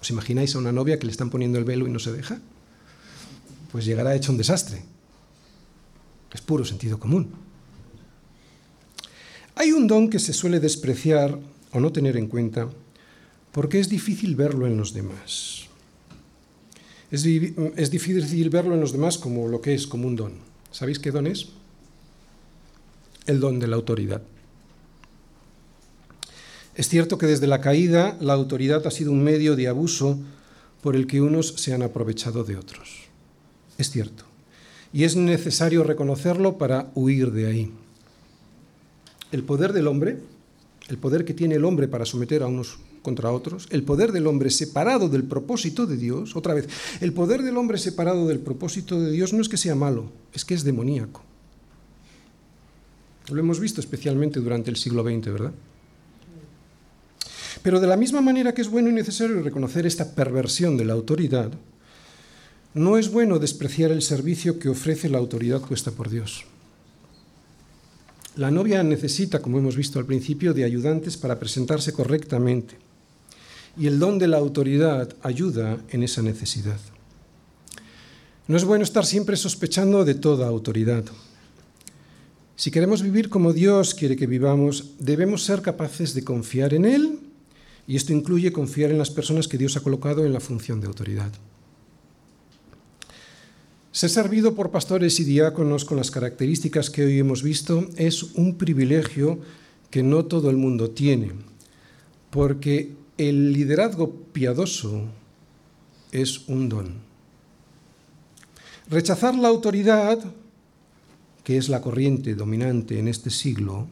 [0.00, 2.40] ¿Os imagináis a una novia que le están poniendo el velo y no se deja?
[3.70, 4.80] Pues llegará hecho un desastre.
[6.32, 7.28] Es puro sentido común.
[9.54, 11.38] Hay un don que se suele despreciar
[11.72, 12.70] o no tener en cuenta
[13.52, 15.68] porque es difícil verlo en los demás.
[17.10, 20.32] Es, difícil verlo en los demás como lo que es, como un don.
[20.72, 21.48] ¿Sabéis qué don es?
[23.26, 24.22] El don de la autoridad.
[26.76, 30.18] Es cierto que desde la caída la autoridad ha sido un medio de abuso
[30.82, 33.06] por el que unos se han aprovechado de otros.
[33.78, 34.24] Es cierto.
[34.92, 37.72] Y es necesario reconocerlo para huir de ahí.
[39.32, 40.18] El poder del hombre,
[40.88, 44.26] el poder que tiene el hombre para someter a unos contra otros, el poder del
[44.26, 46.68] hombre separado del propósito de Dios, otra vez,
[47.00, 50.44] el poder del hombre separado del propósito de Dios no es que sea malo, es
[50.44, 51.22] que es demoníaco.
[53.30, 55.52] Lo hemos visto especialmente durante el siglo XX, ¿verdad?
[57.66, 60.92] Pero de la misma manera que es bueno y necesario reconocer esta perversión de la
[60.92, 61.50] autoridad,
[62.74, 66.44] no es bueno despreciar el servicio que ofrece la autoridad puesta por Dios.
[68.36, 72.76] La novia necesita, como hemos visto al principio, de ayudantes para presentarse correctamente.
[73.76, 76.78] Y el don de la autoridad ayuda en esa necesidad.
[78.46, 81.04] No es bueno estar siempre sospechando de toda autoridad.
[82.54, 87.25] Si queremos vivir como Dios quiere que vivamos, debemos ser capaces de confiar en Él,
[87.86, 90.88] y esto incluye confiar en las personas que Dios ha colocado en la función de
[90.88, 91.32] autoridad.
[93.92, 98.56] Ser servido por pastores y diáconos con las características que hoy hemos visto es un
[98.56, 99.38] privilegio
[99.90, 101.32] que no todo el mundo tiene,
[102.30, 105.04] porque el liderazgo piadoso
[106.12, 106.94] es un don.
[108.90, 110.18] Rechazar la autoridad,
[111.42, 113.86] que es la corriente dominante en este siglo,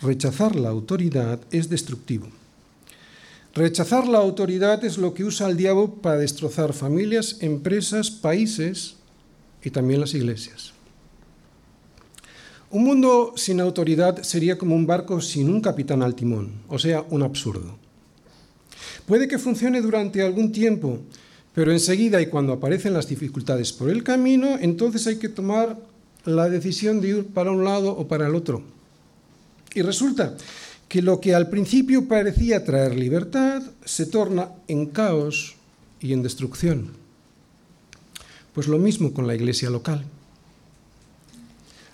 [0.00, 2.28] rechazar la autoridad es destructivo.
[3.54, 8.94] Rechazar la autoridad es lo que usa el diablo para destrozar familias, empresas, países
[9.62, 10.72] y también las iglesias.
[12.70, 17.04] Un mundo sin autoridad sería como un barco sin un capitán al timón, o sea,
[17.10, 17.76] un absurdo.
[19.06, 21.00] Puede que funcione durante algún tiempo,
[21.52, 25.76] pero enseguida y cuando aparecen las dificultades por el camino, entonces hay que tomar
[26.24, 28.62] la decisión de ir para un lado o para el otro.
[29.74, 30.36] Y resulta
[30.90, 35.54] que lo que al principio parecía traer libertad se torna en caos
[36.00, 36.90] y en destrucción.
[38.52, 40.04] Pues lo mismo con la iglesia local.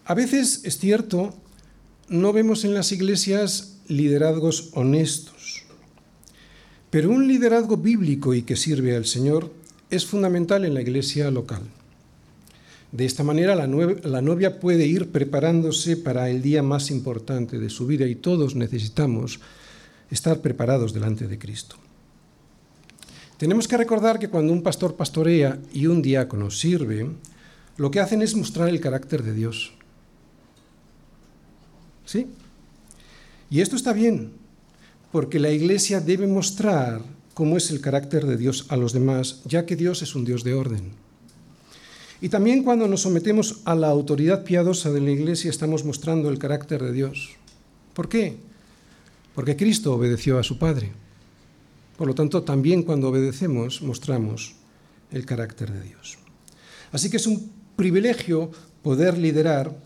[0.07, 1.35] A veces, es cierto,
[2.09, 5.65] no vemos en las iglesias liderazgos honestos,
[6.89, 9.53] pero un liderazgo bíblico y que sirve al Señor
[9.91, 11.61] es fundamental en la iglesia local.
[12.97, 17.69] De esta manera la, la, novia puede ir preparándose para el día más importante de
[17.69, 19.39] su vida y todos necesitamos
[20.11, 21.77] estar preparados delante de Cristo.
[23.37, 27.11] Tenemos que recordar que cuando un pastor pastorea y un diácono sirve,
[27.77, 29.75] lo que hacen es mostrar el carácter de Dios.
[32.07, 32.29] ¿Sí?
[33.51, 34.33] Y esto está bien,
[35.13, 37.03] porque la iglesia debe mostrar
[37.35, 40.45] cómo es el carácter de Dios a los demás, ya que Dios es un Dios
[40.45, 41.06] de orden.
[42.21, 46.39] Y también cuando nos sometemos a la autoridad piadosa de la iglesia estamos mostrando el
[46.39, 47.37] carácter de Dios.
[47.93, 48.37] ¿Por qué?
[49.35, 50.93] Porque Cristo obedeció a su Padre.
[51.99, 54.55] Por lo tanto, también cuando obedecemos mostramos
[55.13, 56.19] el carácter de Dios.
[56.93, 58.51] Así que es un privilegio
[58.83, 59.77] poder liderar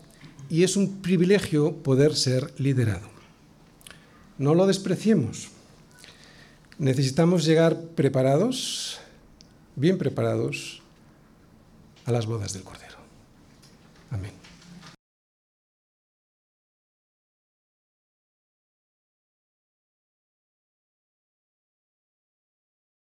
[0.49, 3.09] y es un privilegio poder ser liderado.
[4.37, 5.49] No lo despreciemos.
[6.77, 8.99] Necesitamos llegar preparados,
[9.75, 10.80] bien preparados,
[12.05, 12.97] a las bodas del Cordero.
[14.11, 14.40] Amén.